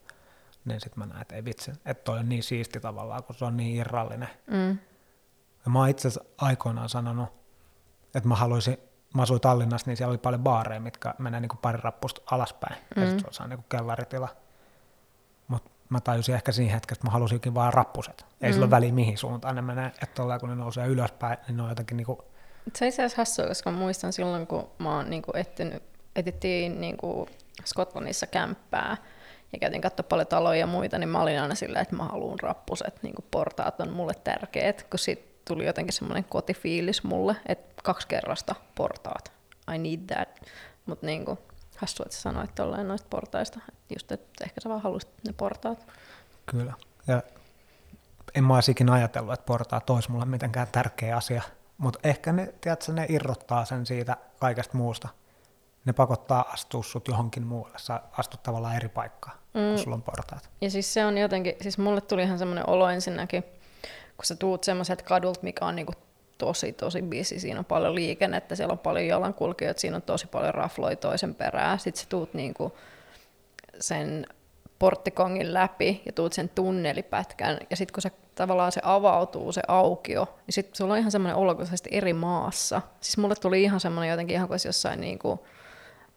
niin 0.66 0.82
sitten 0.82 1.00
mä 1.00 1.06
näen, 1.06 1.22
että 1.22 1.36
ei 1.36 1.46
vitsi, 1.46 1.72
että 1.86 2.04
toi 2.04 2.20
on 2.20 2.30
niin 2.30 2.44
siisti 2.44 2.80
tavallaan, 2.80 3.24
kun 3.24 3.36
se 3.36 3.46
on 3.46 3.58
niin 3.58 3.76
irrallinen. 3.76 4.30
Mm. 4.48 4.78
Ja 5.66 5.72
mä 5.72 5.80
oon 5.80 5.90
itse 5.90 6.08
asiassa 6.08 6.30
aikoinaan 6.38 6.90
sanonut, 6.90 7.30
että 8.16 8.30
mä 8.30 8.36
haluaisin, 8.36 8.78
mä 9.14 9.22
asuin 9.22 9.42
Tallinnassa, 9.42 9.90
niin 9.90 9.98
siellä 9.98 10.12
oli 10.12 10.18
paljon 10.18 10.44
baareja, 10.44 10.80
mitkä 10.80 11.14
menee 11.18 11.40
niin 11.40 11.50
kuin 11.50 11.60
pari 11.60 11.80
rappusta 11.82 12.22
alaspäin, 12.32 12.76
mm. 12.96 13.02
ja 13.02 13.10
sitten 13.10 13.34
se 13.34 13.44
on 13.44 13.50
niin 13.50 13.58
kuin 13.58 13.70
kellaritila. 13.70 14.30
Mutta 15.48 15.72
mä 15.90 16.00
tajusin 16.00 16.36
ehkä 16.36 16.52
siinä 16.52 16.74
hetkessä, 16.74 17.00
että 17.00 17.08
mä 17.08 17.12
halusinkin 17.12 17.54
vaan 17.54 17.74
rappuset. 17.74 18.26
Ei 18.42 18.50
mm. 18.50 18.54
sillä 18.54 18.64
ole 18.64 18.72
väliä 18.72 18.92
mihin 18.92 19.18
suuntaan 19.18 19.56
ne 19.56 19.62
menee, 19.62 19.88
että 19.88 20.16
tuolla 20.16 20.40
kun 20.40 20.50
ne 20.50 20.56
nousee 20.56 20.88
ylöspäin, 20.88 21.38
niin 21.48 21.58
ne 21.58 21.64
on 21.64 21.70
jotenkin 21.70 21.98
niin 21.98 22.06
kuin 22.06 22.20
Se 22.76 22.86
on 22.86 22.90
itse 22.90 23.02
asiassa 23.04 23.22
hassua, 23.22 23.48
koska 23.48 23.72
mä 23.72 23.78
muistan 23.78 24.14
silloin, 24.14 24.48
kun 24.48 24.70
mä 24.80 24.96
oon 24.96 25.10
niin 25.10 25.24
etsinyt, 25.34 25.84
etittiin 26.16 26.82
niin 26.82 26.98
kuin 26.98 27.30
Skotlannissa 27.66 28.28
kämppää 28.28 28.98
ja 29.54 29.60
käytiin 29.60 29.82
katsoa 29.82 30.06
paljon 30.10 30.28
taloja 30.28 30.60
ja 30.60 30.68
muita, 30.68 30.98
niin 30.98 31.10
mä 31.10 31.22
olin 31.22 31.42
aina 31.42 31.56
silleen, 31.56 31.82
että 31.82 31.96
mä 31.96 32.04
haluan 32.04 32.40
rappuset, 32.40 33.04
niin 33.04 33.16
kuin 33.16 33.26
portaat 33.32 33.82
on 33.82 33.94
mulle 33.94 34.14
tärkeät, 34.24 34.84
kun 34.84 35.00
sit 35.00 35.31
tuli 35.48 35.66
jotenkin 35.66 35.94
semmoinen 35.94 36.24
kotifiilis 36.24 37.04
mulle, 37.04 37.36
että 37.46 37.82
kaksi 37.84 38.08
kerrasta 38.08 38.56
portaat, 38.76 39.32
I 39.76 39.78
need 39.78 40.00
that. 40.08 40.42
Mutta 40.86 41.06
niin 41.06 41.26
kuin, 41.26 41.40
hassua, 41.78 42.06
että 42.06 42.16
sä 42.16 42.22
sanoit 42.22 42.56
tolleen 42.56 42.88
noista 42.88 43.08
portaista, 43.10 43.60
just, 43.94 44.12
että 44.12 44.44
ehkä 44.44 44.62
sä 44.62 44.70
vaan 44.70 44.82
haluaisit 44.82 45.12
ne 45.28 45.34
portaat. 45.34 45.88
Kyllä. 46.46 46.74
Ja 47.08 47.24
en 48.36 48.44
mä 48.44 48.56
olisi 48.56 48.72
ikinä 48.72 48.94
ajatellut, 48.94 49.34
että 49.34 49.46
portaat 49.46 49.90
olisi 49.90 50.12
mulle 50.12 50.26
mitenkään 50.26 50.68
tärkeä 50.72 51.18
asia, 51.18 51.42
mutta 51.78 52.00
ehkä 52.04 52.32
ne, 52.32 52.54
tiedätkö, 52.62 52.92
ne 52.92 53.06
irrottaa 53.10 53.66
sen 53.66 53.86
siitä 53.86 54.18
kaikesta 54.40 54.78
muusta. 54.78 55.08
Ne 55.86 55.94
pakottaa 55.94 56.46
astua 56.54 56.84
sut 56.84 57.08
johonkin 57.08 57.48
muualle. 57.48 57.80
Sä 57.80 58.02
astut 58.12 58.44
tavallaan 58.44 58.76
eri 58.76 58.90
paikkaan, 58.90 59.38
mm. 59.54 59.70
kun 59.70 59.78
sulla 59.78 59.96
on 59.96 60.02
portaat. 60.02 60.50
Ja 60.62 60.70
siis 60.70 60.94
se 60.94 61.06
on 61.06 61.18
jotenkin, 61.18 61.56
siis 61.62 61.78
mulle 61.78 62.02
tuli 62.02 62.24
ihan 62.24 62.40
semmoinen 62.40 62.70
olo 62.70 62.90
ensinnäkin, 62.90 63.44
kun 64.22 64.26
sä 64.26 64.36
tuut 64.36 64.64
semmoiset 64.64 65.02
kadult, 65.02 65.44
mikä 65.44 65.66
on 65.66 65.76
niinku 65.76 65.94
tosi, 66.38 66.74
tosi 66.74 67.02
bisi. 67.02 67.40
Siinä 67.40 67.60
on 67.60 67.66
paljon 67.66 67.96
liikennettä, 67.96 68.56
siellä 68.56 68.72
on 68.72 68.80
paljon 68.80 69.08
jalankulkijoita, 69.08 69.82
siinä 69.82 69.96
on 69.96 70.02
tosi 70.02 70.28
paljon 70.28 70.54
rafloja 70.54 70.96
toisen 70.96 71.36
perään. 71.36 71.80
Sitten 71.80 72.04
sä 72.04 72.10
tuut 72.10 72.34
niinku 72.34 72.78
sen 73.80 74.28
porttikongin 74.80 75.54
läpi 75.54 76.02
ja 76.06 76.12
tuut 76.12 76.34
sen 76.34 76.50
tunnelipätkän. 76.50 77.58
Ja 77.70 77.78
sitten 77.78 77.94
kun 77.94 78.02
se 78.02 78.12
tavallaan 78.36 78.72
se 78.72 78.82
avautuu, 78.84 79.52
se 79.52 79.62
aukio, 79.68 80.24
niin 80.48 80.54
sitten 80.54 80.76
sulla 80.76 80.94
on 80.94 81.00
ihan 81.00 81.12
semmoinen 81.12 81.38
olo 81.38 81.56
kuin 81.56 81.68
eri 81.92 82.14
maassa. 82.14 82.82
Siis 83.02 83.18
mulle 83.18 83.36
tuli 83.36 83.64
ihan 83.64 83.80
semmoinen 83.80 84.10
jotenkin 84.10 84.36
ihan 84.36 84.48
kuin 84.48 84.60
jossain 84.66 85.02
niinku, 85.02 85.46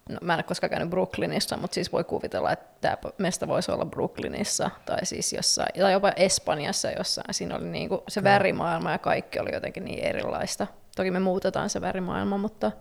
no, 0.08 0.18
mä 0.22 0.32
en 0.32 0.36
ole 0.36 0.42
koskaan 0.42 0.70
käynyt 0.70 0.90
Brooklynissa, 0.90 1.56
mutta 1.56 1.74
siis 1.74 1.92
voi 1.92 2.04
kuvitella, 2.04 2.52
että 2.52 2.66
tämä 2.80 2.96
mesta 3.18 3.48
voisi 3.48 3.72
olla 3.72 3.84
Brooklynissa 3.86 4.70
tai 4.86 5.06
siis 5.06 5.32
jossain, 5.32 5.80
tai 5.80 5.92
jopa 5.92 6.12
Espanjassa 6.16 6.90
jossain. 6.90 7.34
Siinä 7.34 7.56
oli 7.56 7.64
niinku 7.64 8.04
se 8.08 8.20
Kyllä. 8.20 8.32
värimaailma 8.32 8.90
ja 8.90 8.98
kaikki 8.98 9.38
oli 9.38 9.54
jotenkin 9.54 9.84
niin 9.84 10.04
erilaista. 10.04 10.66
Toki 10.96 11.10
me 11.10 11.20
muutetaan 11.20 11.70
se 11.70 11.80
värimaailma, 11.80 12.38
mutta... 12.38 12.72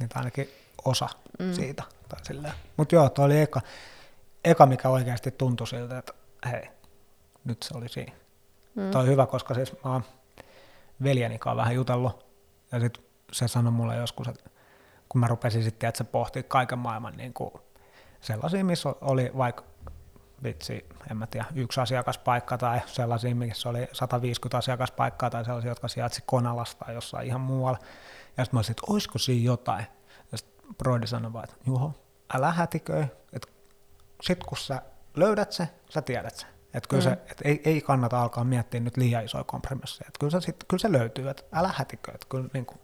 Niin 0.00 0.10
ainakin 0.14 0.48
osa 0.84 1.08
mm. 1.38 1.52
siitä. 1.52 1.82
Mutta 2.76 2.94
joo, 2.94 3.08
tuo 3.08 3.24
oli 3.24 3.40
eka, 3.40 3.60
eka, 4.44 4.66
mikä 4.66 4.88
oikeasti 4.88 5.30
tuntui 5.30 5.66
siltä, 5.66 5.98
että 5.98 6.12
hei, 6.50 6.62
nyt 7.44 7.62
se 7.62 7.78
oli 7.78 7.88
siinä. 7.88 8.12
Mm. 8.74 8.90
Tuo 8.90 9.00
on 9.00 9.06
hyvä, 9.06 9.26
koska 9.26 9.54
siis 9.54 9.72
mä 9.72 9.92
oon 9.92 10.02
veljeni 11.02 11.38
kanssa 11.38 11.56
vähän 11.56 11.74
jutellut, 11.74 12.26
ja 12.72 12.80
sitten 12.80 13.04
se 13.32 13.48
sanoi 13.48 13.72
mulle 13.72 13.96
joskus, 13.96 14.28
että 14.28 14.50
kun 15.12 15.20
mä 15.20 15.26
rupesin 15.26 15.62
sitten, 15.64 15.88
että 15.88 15.98
se 15.98 16.04
pohtii 16.04 16.42
kaiken 16.42 16.78
maailman 16.78 17.16
niin 17.16 17.32
kuin 17.32 17.50
sellaisia, 18.20 18.64
missä 18.64 18.94
oli 19.00 19.30
vaikka 19.36 19.64
vitsi, 20.42 20.86
en 21.10 21.16
mä 21.16 21.26
tiedä, 21.26 21.46
yksi 21.54 21.80
asiakaspaikka 21.80 22.58
tai 22.58 22.80
sellaisia, 22.86 23.34
missä 23.34 23.68
oli 23.68 23.88
150 23.92 24.58
asiakaspaikkaa 24.58 25.30
tai 25.30 25.44
sellaisia, 25.44 25.70
jotka 25.70 25.88
sijaitsi 25.88 26.22
Konalasta 26.26 26.84
tai 26.84 26.94
jossain 26.94 27.26
ihan 27.26 27.40
muualla. 27.40 27.78
Ja 28.36 28.44
sitten 28.44 28.56
mä 28.56 28.58
olisin, 28.58 28.72
että 28.72 28.92
olisiko 28.92 29.18
siinä 29.18 29.44
jotain. 29.44 29.86
Ja 30.32 30.38
sitten 30.38 30.74
Brody 30.78 31.06
sanoi 31.06 31.32
vaan, 31.32 31.44
että 31.44 31.56
juho, 31.66 31.94
älä 32.34 32.52
hätiköi, 32.52 33.06
että 33.32 33.48
sit 34.22 34.44
kun 34.44 34.58
sä 34.58 34.82
löydät 35.16 35.52
se, 35.52 35.68
sä 35.88 36.02
tiedät 36.02 36.36
se. 36.36 36.46
Että 36.74 36.88
kyllä 36.88 37.02
mm. 37.02 37.10
se, 37.10 37.12
et 37.12 37.40
ei, 37.44 37.62
ei, 37.64 37.80
kannata 37.80 38.22
alkaa 38.22 38.44
miettiä 38.44 38.80
nyt 38.80 38.96
liian 38.96 39.24
isoja 39.24 39.44
kompromisseja. 39.44 40.08
Että 40.08 40.18
kyllä, 40.18 40.30
se, 40.30 40.40
sit, 40.40 40.64
kyllä 40.68 40.80
se 40.80 40.92
löytyy, 40.92 41.28
että 41.28 41.42
älä 41.52 41.70
hätiköi, 41.76 42.14
että 42.14 42.26
kyllä, 42.30 42.48
niin 42.52 42.66
kuin, 42.66 42.80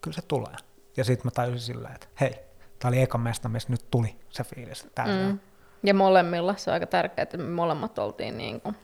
kyllä 0.00 0.14
se 0.14 0.22
tulee. 0.22 0.67
Ja 0.98 1.04
sitten 1.04 1.26
mä 1.26 1.30
tajusin 1.30 1.60
silleen, 1.60 1.94
että 1.94 2.06
hei, 2.20 2.34
tämä 2.78 2.88
oli 2.88 3.02
eka 3.02 3.18
mesta, 3.18 3.48
missä 3.48 3.68
nyt 3.70 3.90
tuli 3.90 4.16
se 4.30 4.44
fiilis. 4.44 4.86
Mm. 5.06 5.38
Ja 5.82 5.94
molemmilla 5.94 6.56
se 6.56 6.70
on 6.70 6.74
aika 6.74 6.86
tärkeää, 6.86 7.22
että 7.22 7.36
me 7.36 7.50
molemmat 7.50 7.98
oltiin 7.98 8.38
niin 8.38 8.60
kuin 8.60 8.76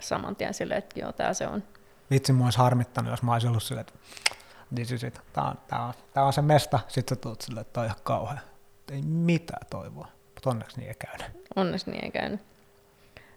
saman 0.00 0.36
tien 0.36 0.54
silleen, 0.54 0.78
että 0.78 1.00
joo, 1.00 1.12
tämä 1.12 1.34
se 1.34 1.46
on. 1.46 1.62
Vitsi, 2.10 2.32
mua 2.32 2.46
olisi 2.46 2.58
harmittanut, 2.58 3.10
jos 3.10 3.22
mä 3.22 3.32
olisin 3.32 3.50
ollut 3.50 3.62
silleen, 3.62 3.86
että 3.88 3.98
this 4.74 4.92
is 4.92 5.04
it. 5.04 5.20
Tämä 5.32 5.48
on, 5.48 5.58
tämä 5.66 5.84
on, 5.84 5.94
tämä 6.14 6.26
on 6.26 6.32
se 6.32 6.42
mesta. 6.42 6.80
Sitten 6.88 7.16
sä 7.16 7.20
tulet 7.20 7.40
silleen, 7.40 7.60
että 7.60 7.72
tämä 7.72 7.82
on 7.82 7.86
ihan 7.86 8.00
kauhea. 8.02 8.38
Ei 8.92 9.02
mitään 9.02 9.66
toivoa. 9.70 10.08
Mutta 10.34 10.50
onneksi 10.50 10.78
niin 10.78 10.88
ei 10.88 10.94
käynyt. 10.94 11.48
Onneksi 11.56 11.90
niin 11.90 12.04
ei 12.04 12.10
käynyt. 12.10 12.40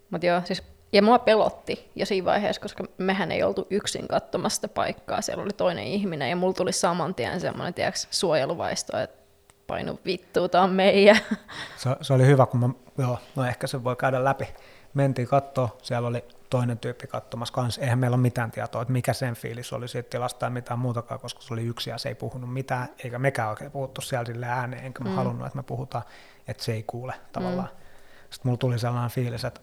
Mutta 0.10 0.26
joo, 0.26 0.42
siis 0.46 0.64
ja 0.94 1.02
mua 1.02 1.20
pelotti 1.20 1.92
jo 1.96 2.06
siinä 2.06 2.26
vaiheessa, 2.26 2.62
koska 2.62 2.84
mehän 2.98 3.32
ei 3.32 3.44
oltu 3.44 3.68
yksin 3.70 4.08
katsomassa 4.08 4.68
paikkaa, 4.68 5.22
siellä 5.22 5.44
oli 5.44 5.54
toinen 5.54 5.84
ihminen, 5.84 6.30
ja 6.30 6.36
mulla 6.36 6.54
tuli 6.54 6.74
saman 6.74 7.16
tien 7.16 7.40
semmoinen, 7.40 7.74
tiedätkö, 7.74 8.00
suojeluvaisto, 8.12 8.98
että 8.98 9.24
painu 9.68 10.00
vittu, 10.06 10.50
tämä 10.50 10.64
on 10.64 10.70
meidän. 10.70 11.20
Se, 11.78 11.90
se, 12.02 12.14
oli 12.14 12.26
hyvä, 12.26 12.46
kun 12.46 12.60
mä, 12.60 12.70
joo, 12.98 13.20
no 13.36 13.46
ehkä 13.46 13.68
se 13.68 13.84
voi 13.84 13.96
käydä 13.96 14.24
läpi. 14.24 14.48
Mentiin 14.94 15.28
katsoa, 15.28 15.78
siellä 15.82 16.08
oli 16.08 16.24
toinen 16.50 16.78
tyyppi 16.78 17.08
katsomassa 17.08 17.54
kanssa. 17.54 17.82
Eihän 17.82 18.00
meillä 18.00 18.16
ole 18.16 18.22
mitään 18.22 18.52
tietoa, 18.52 18.82
että 18.82 18.92
mikä 18.92 19.14
sen 19.14 19.36
fiilis 19.36 19.74
oli 19.74 19.88
siitä 19.88 20.10
tilasta 20.10 20.40
tai 20.40 20.50
mitään 20.50 20.80
muutakaan, 20.80 21.20
koska 21.20 21.42
se 21.42 21.54
oli 21.54 21.64
yksi 21.64 21.90
ja 21.90 21.98
se 21.98 22.10
ei 22.10 22.16
puhunut 22.16 22.54
mitään, 22.54 22.90
eikä 23.04 23.20
mekään 23.20 23.50
oikein 23.50 23.72
puhuttu 23.72 24.02
siellä 24.02 24.26
sille 24.26 24.46
ääneen, 24.46 24.86
enkä 24.86 25.04
mä 25.04 25.10
mm. 25.10 25.16
halunnut, 25.16 25.48
että 25.48 25.58
me 25.58 25.64
puhutaan, 25.64 26.04
että 26.48 26.64
se 26.64 26.74
ei 26.74 26.84
kuule 26.84 27.14
tavallaan. 27.32 27.70
Mm. 27.74 27.84
Sitten 28.30 28.50
mulla 28.50 28.58
tuli 28.58 28.80
sellainen 28.80 29.12
fiilis, 29.12 29.46
että 29.46 29.62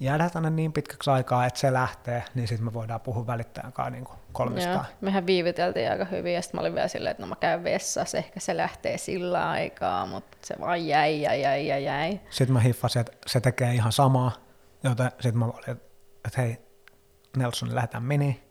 jäädään 0.00 0.30
tänne 0.30 0.50
niin 0.50 0.72
pitkäksi 0.72 1.10
aikaa, 1.10 1.46
että 1.46 1.60
se 1.60 1.72
lähtee, 1.72 2.24
niin 2.34 2.48
sitten 2.48 2.64
me 2.64 2.72
voidaan 2.72 3.00
puhua 3.00 3.26
välittäjän 3.26 3.72
kanssa 3.72 3.90
niin 3.90 4.08
kolmistaan. 4.32 4.74
Joo, 4.74 4.96
mehän 5.00 5.26
viivyteltiin 5.26 5.90
aika 5.90 6.04
hyvin, 6.04 6.34
ja 6.34 6.42
sitten 6.42 6.58
mä 6.58 6.60
olin 6.60 6.74
vielä 6.74 6.88
silleen, 6.88 7.10
että 7.10 7.22
no 7.22 7.26
mä 7.26 7.36
käyn 7.36 7.64
vessassa, 7.64 8.18
ehkä 8.18 8.40
se 8.40 8.56
lähtee 8.56 8.98
sillä 8.98 9.50
aikaa, 9.50 10.06
mutta 10.06 10.36
se 10.44 10.54
vaan 10.60 10.86
jäi 10.86 11.22
ja 11.22 11.34
jäi 11.34 11.66
ja 11.66 11.78
jäi. 11.78 12.20
Sitten 12.30 12.52
mä 12.52 12.60
hiffasin, 12.60 13.00
että 13.00 13.12
se 13.26 13.40
tekee 13.40 13.74
ihan 13.74 13.92
samaa, 13.92 14.32
joten 14.84 15.10
sitten 15.10 15.38
mä 15.38 15.44
olin, 15.44 15.80
että 16.24 16.40
hei, 16.42 16.58
Nelson, 17.36 17.74
lähdetään 17.74 18.04
meni, 18.04 18.48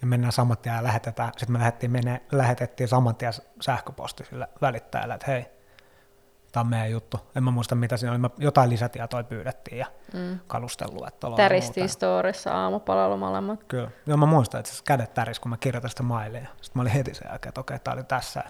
ja 0.00 0.06
mennään 0.06 0.32
saman 0.32 0.58
tien 0.58 0.74
ja 0.74 0.82
lähetetään. 0.82 1.32
Sitten 1.32 1.52
me 1.52 1.58
lähdettiin, 1.58 1.92
mene, 1.92 2.22
lähetettiin 2.32 2.88
saman 2.88 3.16
tien 3.16 3.32
sähköposti 3.60 4.24
sille 4.24 4.48
välittäjälle, 4.60 5.14
että 5.14 5.26
hei, 5.26 5.46
tämä 6.52 6.60
on 6.60 6.70
meidän 6.70 6.90
juttu. 6.90 7.20
En 7.36 7.44
mä 7.44 7.50
muista 7.50 7.74
mitä 7.74 7.96
siinä 7.96 8.12
oli, 8.12 8.18
me 8.18 8.30
jotain 8.38 8.70
lisätietoja 8.70 9.24
pyydettiin 9.24 9.78
ja 9.78 9.86
mm. 10.14 10.38
kalustelua. 10.46 11.08
Täristiin 11.36 11.88
storissa 11.88 12.52
aamupalalla 12.52 13.16
molemmat. 13.16 13.64
Kyllä. 13.68 13.90
Joo, 14.06 14.16
mä 14.16 14.26
muistan, 14.26 14.58
että 14.58 14.72
kädet 14.84 15.14
täris, 15.14 15.40
kun 15.40 15.50
mä 15.50 15.56
kirjoitin 15.56 15.90
sitä 15.90 16.02
mailia. 16.02 16.40
Sitten 16.40 16.70
mä 16.74 16.82
olin 16.82 16.92
heti 16.92 17.14
sen 17.14 17.28
jälkeen, 17.30 17.48
että 17.48 17.60
okei, 17.60 17.78
tämä 17.78 17.94
oli 17.94 18.04
tässä. 18.04 18.44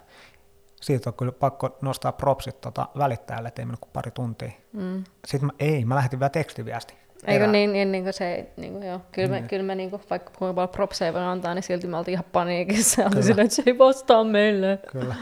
Siitä 0.81 1.11
on 1.11 1.15
kyllä 1.15 1.33
pakko 1.33 1.79
nostaa 1.81 2.13
propsit 2.13 2.61
tota 2.61 2.89
välittäjälle, 2.99 3.49
että 3.49 3.63
ei 3.63 3.67
mennyt 3.67 3.81
kuin 3.81 3.93
pari 3.93 4.11
tuntia. 4.11 4.51
Mm. 4.73 5.05
Sitten 5.27 5.47
mä, 5.47 5.53
ei, 5.59 5.85
mä 5.85 5.95
lähetin 5.95 6.21
vielä 6.21 6.31
tekstiviesti. 6.31 6.95
Eikö 7.27 7.47
niin, 7.47 7.73
niin, 7.73 7.93
niin 7.93 8.05
kuin 8.05 8.13
se, 8.13 8.53
niin 8.57 8.73
kuin 8.73 8.87
joo. 8.87 9.01
Kyllä, 9.13 9.29
me, 9.29 9.41
mm. 9.41 9.49
kyllä 9.49 9.63
me 9.63 9.75
niin 9.75 9.91
kuin, 9.91 10.03
vaikka 10.11 10.33
kuinka 10.39 10.55
paljon 10.55 10.69
propseja 10.69 11.13
voi 11.13 11.23
antaa, 11.23 11.55
niin 11.55 11.63
silti 11.63 11.87
me 11.87 11.97
oltiin 11.97 12.13
ihan 12.13 12.25
paniikissa. 12.33 13.03
Oli 13.15 13.23
sillä, 13.23 13.43
että 13.43 13.55
se 13.55 13.63
ei 13.67 13.79
vastaa 13.79 14.25
meille. 14.25 14.79
Kyllä. 14.93 15.15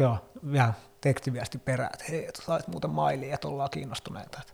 Joo, 0.00 0.18
vielä 0.52 0.72
tekstiviesti 1.00 1.58
perään, 1.58 1.90
että 1.94 2.04
hei, 2.08 2.26
että 2.26 2.42
sait 2.42 2.68
muuten 2.68 2.90
mailia, 2.90 3.34
että 3.34 3.48
ollaan 3.48 3.70
kiinnostuneita, 3.70 4.38
että, 4.40 4.52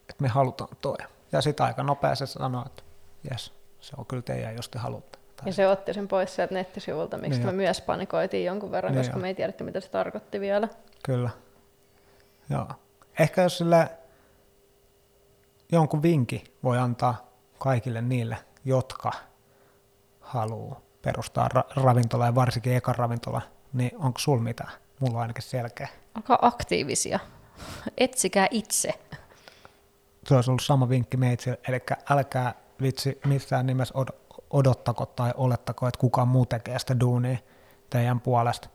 että 0.00 0.22
me 0.22 0.28
halutaan 0.28 0.76
toi. 0.80 0.96
Ja 1.32 1.40
sitten 1.40 1.66
aika 1.66 1.82
nopeasti 1.82 2.26
sanoi, 2.26 2.62
että 2.66 2.82
jes, 3.30 3.52
se 3.80 3.92
on 3.98 4.06
kyllä 4.06 4.22
teidän, 4.22 4.56
jos 4.56 4.68
te 4.68 4.78
haluatte. 4.78 5.18
Tai 5.36 5.48
ja 5.48 5.52
se 5.52 5.68
otti 5.68 5.94
sen 5.94 6.08
pois 6.08 6.34
sieltä 6.34 6.54
nettisivulta, 6.54 7.18
miksi 7.18 7.38
niin 7.38 7.48
me 7.48 7.52
myös 7.52 7.80
panikoitiin 7.80 8.44
jonkun 8.44 8.70
verran, 8.70 8.92
niin 8.92 9.00
koska 9.00 9.16
jo. 9.16 9.20
me 9.20 9.28
ei 9.28 9.34
tiedetty, 9.34 9.64
mitä 9.64 9.80
se 9.80 9.90
tarkoitti 9.90 10.40
vielä. 10.40 10.68
Kyllä. 11.02 11.30
Joo. 12.50 12.66
Ehkä 13.18 13.42
jos 13.42 13.58
sille 13.58 13.90
jonkun 15.72 16.02
vinki 16.02 16.44
voi 16.62 16.78
antaa 16.78 17.30
kaikille 17.58 18.02
niille, 18.02 18.36
jotka 18.64 19.12
haluaa 20.20 20.80
perustaa 21.02 21.48
ra- 21.48 21.82
ravintola 21.82 22.26
ja 22.26 22.34
varsinkin 22.34 22.76
ekan 22.76 22.94
ravintola, 22.94 23.42
niin 23.72 23.90
onko 23.94 24.18
sulla 24.18 24.42
mitään? 24.42 24.72
Mulla 25.00 25.14
on 25.14 25.22
ainakin 25.22 25.42
selkeä. 25.42 25.88
Olkaa 26.16 26.38
aktiivisia. 26.42 27.18
Etsikää 27.98 28.48
itse. 28.50 28.92
Se 30.26 30.34
olisi 30.34 30.50
ollut 30.50 30.62
sama 30.62 30.88
vinkki 30.88 31.16
meitsille, 31.16 31.58
eli 31.68 31.80
älkää 32.10 32.54
vitsi 32.82 33.20
missään 33.26 33.66
nimessä 33.66 33.94
odottako 34.50 35.06
tai 35.06 35.32
olettako, 35.36 35.88
että 35.88 36.00
kukaan 36.00 36.28
muu 36.28 36.46
tekee 36.46 36.78
sitä 36.78 37.00
duunia 37.00 37.38
teidän 37.90 38.20
puolesta, 38.20 38.68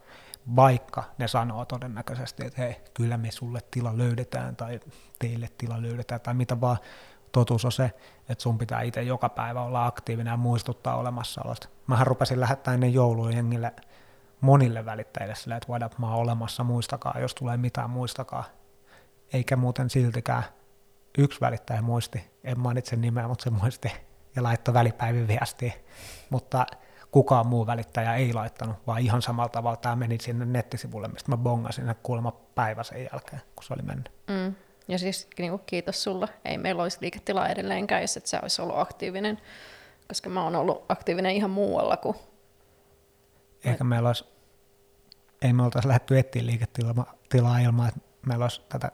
vaikka 0.56 1.04
ne 1.18 1.28
sanoo 1.28 1.66
todennäköisesti, 1.66 2.46
että 2.46 2.62
hei, 2.62 2.76
kyllä 2.94 3.18
me 3.18 3.32
sulle 3.32 3.60
tila 3.72 3.98
löydetään 3.98 4.56
tai 4.56 4.80
teille 5.20 5.50
tila 5.58 5.82
löydetään 5.82 6.22
tai 6.22 6.34
mitä 6.34 6.62
vaan. 6.62 6.78
Totuus 7.32 7.66
on 7.66 7.72
se, 7.72 7.86
että 8.30 8.42
sun 8.42 8.58
pitää 8.58 8.82
itse 8.82 9.02
joka 9.02 9.30
päivä 9.30 9.62
olla 9.62 9.86
aktiivinen 9.86 10.32
ja 10.32 10.38
muistuttaa 10.38 10.96
olemassaolosta. 10.96 11.68
Mähän 11.88 12.08
rupesin 12.08 12.40
lähettää 12.40 12.74
ennen 12.74 12.94
joulua 12.94 13.32
jengille 13.32 13.74
monille 14.46 14.86
välittäjille 14.86 15.36
sillä, 15.36 15.56
että 15.56 15.68
voidaan 15.68 15.92
mä 15.98 16.16
olemassa, 16.16 16.64
muistakaa, 16.64 17.20
jos 17.20 17.36
tulee 17.36 17.58
mitään, 17.58 17.90
muistakaa. 17.90 18.44
Eikä 19.34 19.56
muuten 19.56 19.90
siltikään 19.90 20.44
yksi 21.18 21.42
välittäjä 21.42 21.82
muisti, 21.82 22.32
en 22.44 22.60
mainitse 22.60 22.96
nimeä, 22.96 23.28
mutta 23.28 23.44
se 23.44 23.50
muisti 23.50 23.92
ja 24.36 24.44
laittoi 24.44 24.74
välipäivin 24.74 25.28
viestiä. 25.28 25.74
Mutta 26.30 26.66
kukaan 27.12 27.48
muu 27.48 27.68
välittäjä 27.68 28.16
ei 28.16 28.34
laittanut, 28.34 28.76
vaan 28.88 29.02
ihan 29.02 29.22
samalla 29.22 29.50
tavalla 29.50 29.78
tämä 29.78 29.96
meni 29.96 30.18
sinne 30.22 30.46
nettisivulle, 30.46 31.08
mistä 31.08 31.32
mä 31.32 31.38
bongasin 31.38 31.96
kuulemma 32.04 32.32
päivä 32.32 32.84
sen 32.84 33.10
jälkeen, 33.12 33.42
kun 33.56 33.64
se 33.64 33.74
oli 33.74 33.82
mennyt. 33.82 34.12
Mm. 34.28 34.56
Ja 34.88 35.00
siis 35.00 35.28
niin 35.38 35.52
kuin, 35.52 35.62
kiitos 35.66 36.04
sulle. 36.04 36.28
Ei 36.46 36.58
meillä 36.58 36.84
olisi 36.84 36.98
liiketilaa 37.02 37.48
edelleenkään, 37.48 38.02
jos 38.02 38.18
et 38.18 38.26
sä 38.26 38.40
olisi 38.42 38.62
ollut 38.62 38.78
aktiivinen, 38.80 39.42
koska 40.08 40.30
mä 40.30 40.44
oon 40.44 40.56
ollut 40.56 40.86
aktiivinen 40.90 41.32
ihan 41.32 41.50
muualla 41.50 41.98
kuin... 41.98 42.18
Ehkä 43.64 43.84
meillä 43.84 44.10
olisi, 44.10 44.35
ei 45.46 45.54
me 45.54 45.64
oltaisi 45.64 45.88
lähdetty 45.88 46.20
etsiä 46.20 46.46
liiketilaa 46.46 47.60
ilman, 47.60 47.88
että 47.88 48.00
meillä 48.28 48.46
olisi 48.46 48.62
tätä 48.70 48.92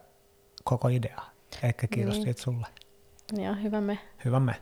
koko 0.64 0.88
ideaa. 0.88 1.30
Ehkä 1.64 1.88
kiitos 1.88 2.16
niin. 2.16 2.24
siitä 2.24 2.42
sulle. 2.42 2.68
Ja 3.38 3.54
hyvä 3.54 3.82
me. 3.82 4.00
Hyvä 4.26 4.40
me. 4.40 4.62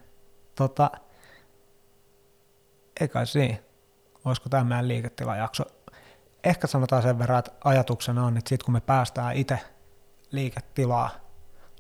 Tota, 0.56 0.92
eikä 3.02 3.26
siinä. 3.26 3.58
Olisiko 4.26 4.50
tämä 4.50 4.64
meidän 4.64 4.88
liiketilajakso? 4.88 5.64
Ehkä 6.44 6.68
sanotaan 6.68 7.02
sen 7.02 7.20
verran, 7.20 7.40
että 7.40 7.52
ajatuksena 7.64 8.26
on, 8.26 8.38
että 8.38 8.50
sitten 8.50 8.66
kun 8.66 8.74
me 8.74 8.82
päästään 8.82 9.36
itse 9.36 9.60
liiketilaa, 10.32 11.10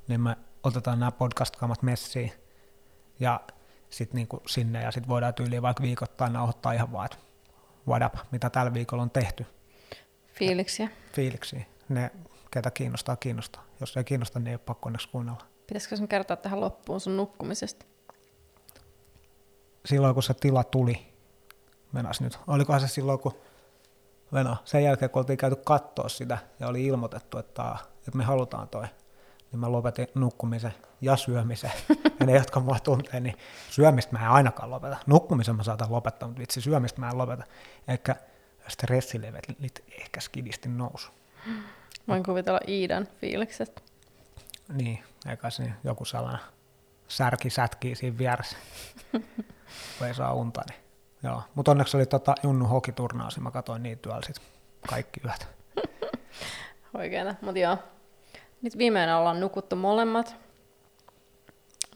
niin 0.07 0.21
me 0.21 0.37
otetaan 0.63 0.99
nämä 0.99 1.11
podcast-kaamat 1.11 1.81
messiin 1.81 2.31
ja 3.19 3.41
sitten 3.89 4.15
niinku 4.15 4.41
sinne 4.47 4.83
ja 4.83 4.91
sitten 4.91 5.09
voidaan 5.09 5.33
tyyliin 5.33 5.61
vaikka 5.61 5.83
viikoittain 5.83 6.33
nauhoittaa 6.33 6.73
ihan 6.73 6.91
vaan, 6.91 7.05
että 7.05 7.17
what 7.87 8.03
up, 8.05 8.31
mitä 8.31 8.49
tällä 8.49 8.73
viikolla 8.73 9.03
on 9.03 9.11
tehty. 9.11 9.45
Fiiliksiä. 10.39 10.89
Fiiliksiä. 11.13 11.65
Ne, 11.89 12.11
ketä 12.51 12.71
kiinnostaa, 12.71 13.15
kiinnostaa. 13.15 13.65
Jos 13.79 13.97
ei 13.97 14.03
kiinnosta, 14.03 14.39
niin 14.39 14.47
ei 14.47 14.53
ole 14.53 14.61
pakko 14.65 14.87
onneksi 14.89 15.09
kuunnella. 15.09 15.45
Pitäisikö 15.67 15.97
sun 15.97 16.07
kertoa 16.07 16.37
tähän 16.37 16.61
loppuun 16.61 16.99
sun 16.99 17.17
nukkumisesta? 17.17 17.85
Silloin 19.85 20.13
kun 20.13 20.23
se 20.23 20.33
tila 20.33 20.63
tuli, 20.63 21.13
menas 21.91 22.21
nyt, 22.21 22.39
olikohan 22.47 22.81
se 22.81 22.87
silloin 22.87 23.19
kun 23.19 23.33
Veno, 24.33 24.57
sen 24.65 24.83
jälkeen 24.83 25.11
kun 25.11 25.19
oltiin 25.19 25.37
käyty 25.37 25.55
katsoa 25.55 26.09
sitä 26.09 26.37
ja 26.59 26.67
oli 26.67 26.85
ilmoitettu, 26.85 27.37
että, 27.37 27.75
että 27.97 28.17
me 28.17 28.23
halutaan 28.23 28.69
toi, 28.69 28.85
niin 29.51 29.59
mä 29.59 29.71
lopetin 29.71 30.07
nukkumisen 30.15 30.73
ja 31.01 31.15
syömisen. 31.17 31.71
Ja 32.19 32.25
ne, 32.25 32.35
jotka 32.35 32.59
mua 32.59 32.79
tuntee, 32.79 33.19
niin 33.19 33.35
syömistä 33.69 34.13
mä 34.13 34.25
en 34.25 34.31
ainakaan 34.31 34.71
lopeta. 34.71 34.97
Nukkumisen 35.07 35.55
mä 35.55 35.63
saatan 35.63 35.91
lopettaa, 35.91 36.29
mutta 36.29 36.39
vitsi 36.39 36.61
syömistä 36.61 36.99
mä 36.99 37.09
en 37.09 37.17
lopeta. 37.17 37.43
Ehkä 37.87 38.15
stressilevelit 38.69 39.83
ehkä 40.01 40.19
skidisti 40.19 40.69
nousu. 40.69 41.11
Voin 42.07 42.23
kuvitella 42.23 42.59
Iidan 42.67 43.07
fiilikset. 43.21 43.83
Niin, 44.73 45.03
eikä 45.29 45.49
se 45.49 45.63
joku 45.83 46.05
sellainen 46.05 46.41
särki 47.07 47.49
sätkii 47.49 47.95
siinä 47.95 48.17
vieressä, 48.17 48.57
kun 49.97 50.07
ei 50.07 50.13
saa 50.13 50.33
unta. 50.33 50.61
Niin. 50.69 50.79
Joo, 51.23 51.43
mutta 51.55 51.71
onneksi 51.71 51.97
oli 51.97 52.05
tota 52.05 52.35
Junnu 52.43 52.65
hokiturnaus, 52.65 53.35
ja 53.35 53.41
mä 53.41 53.51
katsoin 53.51 53.83
niitä 53.83 54.01
työllä 54.01 54.21
sit 54.25 54.41
kaikki 54.89 55.21
yöt. 55.25 55.47
Oikein, 56.99 57.37
mutta 57.41 57.59
joo. 57.59 57.77
Nyt 58.61 58.77
viimeinen 58.77 59.15
ollaan 59.15 59.39
nukuttu 59.39 59.75
molemmat. 59.75 60.35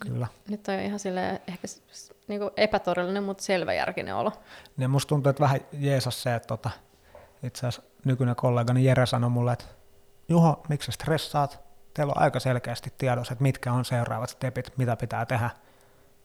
Kyllä. 0.08 0.28
Nyt 0.50 0.68
on 0.68 0.74
ihan 0.74 1.00
sille 1.00 1.42
ehkä 1.48 1.68
niinku 2.28 2.52
epätorillinen, 2.58 3.24
mutta 3.24 3.44
selväjärkinen 3.44 4.16
olo. 4.16 4.32
Ja 4.78 4.88
musta 4.88 5.10
tuntuu, 5.10 5.30
että 5.30 5.44
vähän 5.44 5.60
jeesas 5.74 6.24
se, 6.24 6.36
että 6.36 6.48
tota, 6.48 6.70
itse 7.44 7.68
asiassa 7.68 7.82
nykyinen 8.06 8.36
kollegani 8.36 8.86
Jere 8.86 9.06
sanoi 9.06 9.30
mulle, 9.30 9.54
että 9.54 9.66
Juho, 10.30 10.64
miksi 10.70 10.86
sä 10.86 10.92
stressaat? 10.92 11.60
Teillä 11.94 12.14
on 12.16 12.22
aika 12.22 12.40
selkeästi 12.40 12.94
tiedossa, 12.98 13.34
että 13.34 13.44
mitkä 13.44 13.74
on 13.74 13.86
seuraavat 13.86 14.30
stepit, 14.30 14.78
mitä 14.78 14.96
pitää 14.96 15.26
tehdä, 15.26 15.50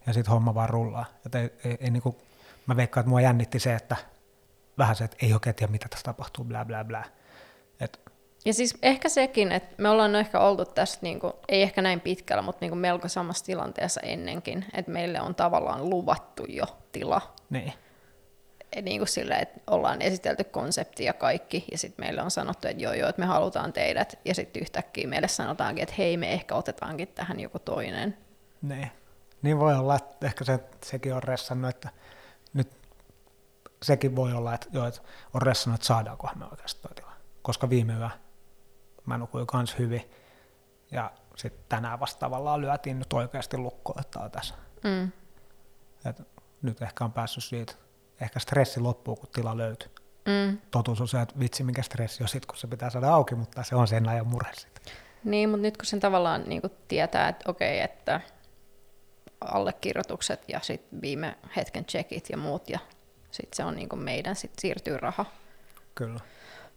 ja 0.06 0.12
sitten 0.12 0.32
homma 0.32 0.54
vaan 0.54 0.68
rullaa. 0.68 1.04
Että 1.26 1.38
ei, 1.38 1.50
ei, 1.64 1.78
ei 1.80 1.90
niinku, 1.90 2.18
mä 2.66 2.76
veikkaan, 2.76 3.02
että 3.02 3.10
mua 3.10 3.20
jännitti 3.20 3.58
se, 3.58 3.74
että 3.74 3.96
vähän 4.78 4.96
se, 4.96 5.04
että 5.04 5.16
ei 5.22 5.32
oikein 5.32 5.56
tiedä, 5.56 5.70
mitä 5.70 5.88
tässä 5.88 6.04
tapahtuu, 6.04 6.44
bla 6.44 6.64
bla 6.64 6.84
bla. 6.84 7.04
Ja 8.48 8.54
siis 8.54 8.78
ehkä 8.82 9.08
sekin, 9.08 9.52
että 9.52 9.74
me 9.78 9.88
ollaan 9.88 10.14
ehkä 10.14 10.40
oltu 10.40 10.64
tässä, 10.64 10.98
niin 11.02 11.20
kuin, 11.20 11.32
ei 11.48 11.62
ehkä 11.62 11.82
näin 11.82 12.00
pitkällä, 12.00 12.42
mutta 12.42 12.58
niin 12.60 12.70
kuin 12.70 12.78
melko 12.78 13.08
samassa 13.08 13.44
tilanteessa 13.44 14.00
ennenkin, 14.00 14.64
että 14.74 14.90
meille 14.90 15.20
on 15.20 15.34
tavallaan 15.34 15.90
luvattu 15.90 16.44
jo 16.48 16.64
tila. 16.92 17.34
Niin. 17.50 17.72
Et 18.72 18.84
niin 18.84 19.00
kuin 19.00 19.08
sille, 19.08 19.34
että 19.34 19.60
ollaan 19.66 20.02
esitelty 20.02 20.44
konsepti 20.44 21.04
ja 21.04 21.12
kaikki, 21.12 21.64
ja 21.72 21.78
sitten 21.78 22.04
meille 22.04 22.22
on 22.22 22.30
sanottu, 22.30 22.68
että 22.68 22.82
joo 22.82 22.92
joo, 22.92 23.08
että 23.08 23.20
me 23.20 23.26
halutaan 23.26 23.72
teidät, 23.72 24.18
ja 24.24 24.34
sitten 24.34 24.62
yhtäkkiä 24.62 25.08
meille 25.08 25.28
sanotaankin, 25.28 25.82
että 25.82 25.94
hei, 25.98 26.16
me 26.16 26.32
ehkä 26.32 26.54
otetaankin 26.54 27.08
tähän 27.08 27.40
joku 27.40 27.58
toinen. 27.58 28.18
Niin. 28.62 28.90
Niin 29.42 29.58
voi 29.58 29.76
olla, 29.76 29.96
että 29.96 30.26
ehkä 30.26 30.44
se, 30.44 30.58
sekin 30.84 31.14
on 31.14 31.22
ressannut, 31.22 31.70
että 31.70 31.88
nyt 32.52 32.72
sekin 33.82 34.16
voi 34.16 34.32
olla, 34.32 34.54
että, 34.54 34.68
joo, 34.72 34.86
että 34.86 35.00
on 35.34 35.42
ressannut, 35.42 35.78
että 35.78 35.86
saadaankohan 35.86 36.38
me 36.38 36.44
oikeasti 36.44 36.82
toi 36.82 36.94
tila. 36.94 37.12
Koska 37.42 37.70
viime 37.70 37.92
yö 37.92 38.08
mä 39.08 39.18
nukuin 39.18 39.46
kans 39.46 39.78
hyvin. 39.78 40.10
Ja 40.90 41.10
sitten 41.36 41.64
tänään 41.68 42.00
vasta 42.00 42.20
tavallaan 42.20 42.60
lyötiin 42.60 42.98
nyt 42.98 43.12
oikeasti 43.12 43.58
lukkoon, 43.58 44.00
että 44.00 44.18
on 44.18 44.30
tässä. 44.30 44.54
Mm. 44.84 45.12
Et 46.04 46.22
nyt 46.62 46.82
ehkä 46.82 47.04
on 47.04 47.12
päässyt 47.12 47.44
siitä, 47.44 47.74
ehkä 48.20 48.38
stressi 48.38 48.80
loppuu, 48.80 49.16
kun 49.16 49.28
tila 49.28 49.56
löytyy. 49.56 49.90
Mm. 50.26 50.58
Totuus 50.70 51.00
on 51.00 51.08
se, 51.08 51.20
että 51.20 51.38
vitsi 51.38 51.64
mikä 51.64 51.82
stressi 51.82 52.22
on 52.22 52.28
sit, 52.28 52.46
kun 52.46 52.56
se 52.56 52.66
pitää 52.66 52.90
saada 52.90 53.14
auki, 53.14 53.34
mutta 53.34 53.62
se 53.62 53.76
on 53.76 53.88
sen 53.88 54.08
ajan 54.08 54.26
murhe 54.26 54.54
sitten. 54.54 54.92
Niin, 55.24 55.48
mutta 55.48 55.62
nyt 55.62 55.76
kun 55.76 55.86
sen 55.86 56.00
tavallaan 56.00 56.44
niin 56.46 56.60
kuin 56.60 56.72
tietää, 56.88 57.28
että 57.28 57.50
okei, 57.50 57.80
että 57.80 58.20
allekirjoitukset 59.40 60.44
ja 60.48 60.60
sitten 60.60 61.02
viime 61.02 61.38
hetken 61.56 61.84
checkit 61.84 62.30
ja 62.30 62.36
muut, 62.36 62.70
ja 62.70 62.78
sitten 63.30 63.56
se 63.56 63.64
on 63.64 63.76
niin 63.76 63.88
kuin 63.88 64.02
meidän, 64.02 64.36
sitten 64.36 64.60
siirtyy 64.60 64.96
raha. 64.96 65.24
Kyllä. 65.94 66.20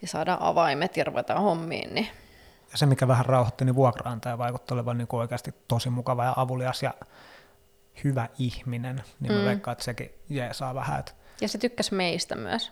Ja 0.01 0.07
saadaan 0.07 0.41
avaimet 0.41 0.97
ja 0.97 1.03
ruvetaan 1.03 1.41
hommiin, 1.41 1.93
niin 1.95 2.07
Ja 2.71 2.77
se, 2.77 2.85
mikä 2.85 3.07
vähän 3.07 3.25
rauhoitti, 3.25 3.65
niin 3.65 3.75
vuokraantaja 3.75 4.37
vaikutti 4.37 4.73
olevan 4.73 4.97
niin 4.97 5.07
oikeasti 5.11 5.53
tosi 5.67 5.89
mukava 5.89 6.25
ja 6.25 6.33
avulias 6.35 6.83
ja 6.83 6.93
hyvä 8.03 8.29
ihminen. 8.39 9.03
Niin 9.19 9.33
mä 9.33 9.39
Mm. 9.39 9.45
veikkaan, 9.45 9.71
että 9.73 9.83
sekin 9.83 10.11
jeesaa 10.29 10.75
vähän, 10.75 10.99
että 10.99 11.11
Ja 11.41 11.47
se 11.47 11.57
tykkäsi 11.57 11.93
meistä 11.93 12.35
myös. 12.35 12.71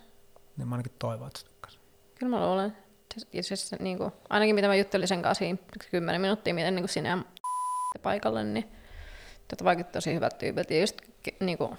niin 0.58 0.68
mä 0.68 0.76
ainakin 0.76 0.94
toivon, 1.00 1.28
että 1.28 1.40
se 1.40 1.46
tykkäsi. 1.46 1.80
Kyllä 2.20 2.38
mä 2.38 2.46
luulen. 2.48 2.78
Ja 3.34 3.44
siis, 3.44 3.72
niin 3.80 3.98
kuin, 3.98 4.12
ainakin 4.30 4.56
mitä 4.56 4.68
mä 4.68 4.76
juttelin 4.76 5.08
sen 5.08 5.22
kanssa 5.22 5.40
siinä 5.40 5.58
10 5.92 6.22
minuuttia, 6.22 6.54
miten 6.54 6.76
niin 6.76 6.84
kuin 6.84 6.90
sinä 6.90 7.24
paikalle, 8.04 8.44
niin 8.44 8.72
tota 9.48 9.64
vaikutti 9.64 9.92
tosi 9.94 10.14
hyvältä 10.14 10.38
tyypiltä. 10.38 10.74
Ja 10.74 10.80
just 10.80 11.02
niin 11.40 11.58
kuin, 11.58 11.78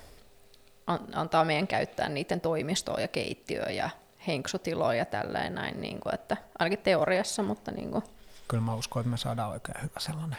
an- 0.87 1.09
antaa 1.15 1.45
meidän 1.45 1.67
käyttää 1.67 2.09
niiden 2.09 2.41
toimistoa 2.41 3.01
ja 3.01 3.09
keittiöä 3.09 3.71
ja 3.71 3.91
henksutiloja 4.27 4.99
ja 4.99 5.05
tälleen 5.05 5.55
näin, 5.55 5.81
niin 5.81 6.01
kuin, 6.01 6.15
että 6.15 6.37
ainakin 6.59 6.79
teoriassa, 6.85 7.43
mutta 7.43 7.71
niin 7.71 7.91
kuin, 7.91 8.03
Kyllä 8.49 8.63
mä 8.63 8.75
uskon, 8.75 9.01
että 9.01 9.11
me 9.11 9.17
saadaan 9.17 9.51
oikein 9.51 9.83
hyvä 9.83 10.01
sellainen 10.01 10.39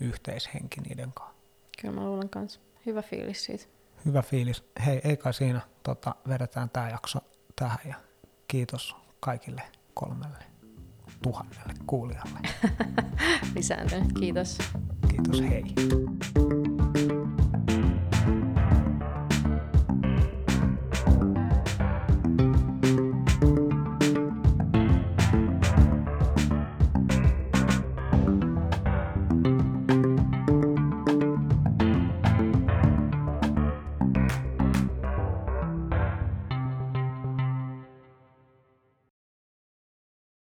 yhteishenki 0.00 0.80
niiden 0.80 1.12
kanssa. 1.12 1.34
kyllä 1.82 1.94
mä 1.94 2.04
luulen 2.06 2.28
kanssa. 2.28 2.60
Hyvä 2.86 3.02
fiilis 3.02 3.44
siitä. 3.44 3.64
Hyvä 4.04 4.22
fiilis. 4.22 4.64
Hei, 4.86 5.00
ei 5.04 5.16
kai 5.16 5.34
siinä. 5.34 5.60
Tota, 5.82 6.14
vedetään 6.28 6.70
tämä 6.70 6.90
jakso 6.90 7.18
tähän 7.56 7.78
ja 7.84 7.94
kiitos 8.48 8.96
kaikille 9.20 9.62
kolmelle 9.94 10.44
tuhannelle 11.22 11.74
kuulijalle. 11.86 12.38
Lisääntynyt. 13.56 14.12
Kiitos. 14.20 14.58
Kiitos, 15.10 15.40
hei. 15.42 15.64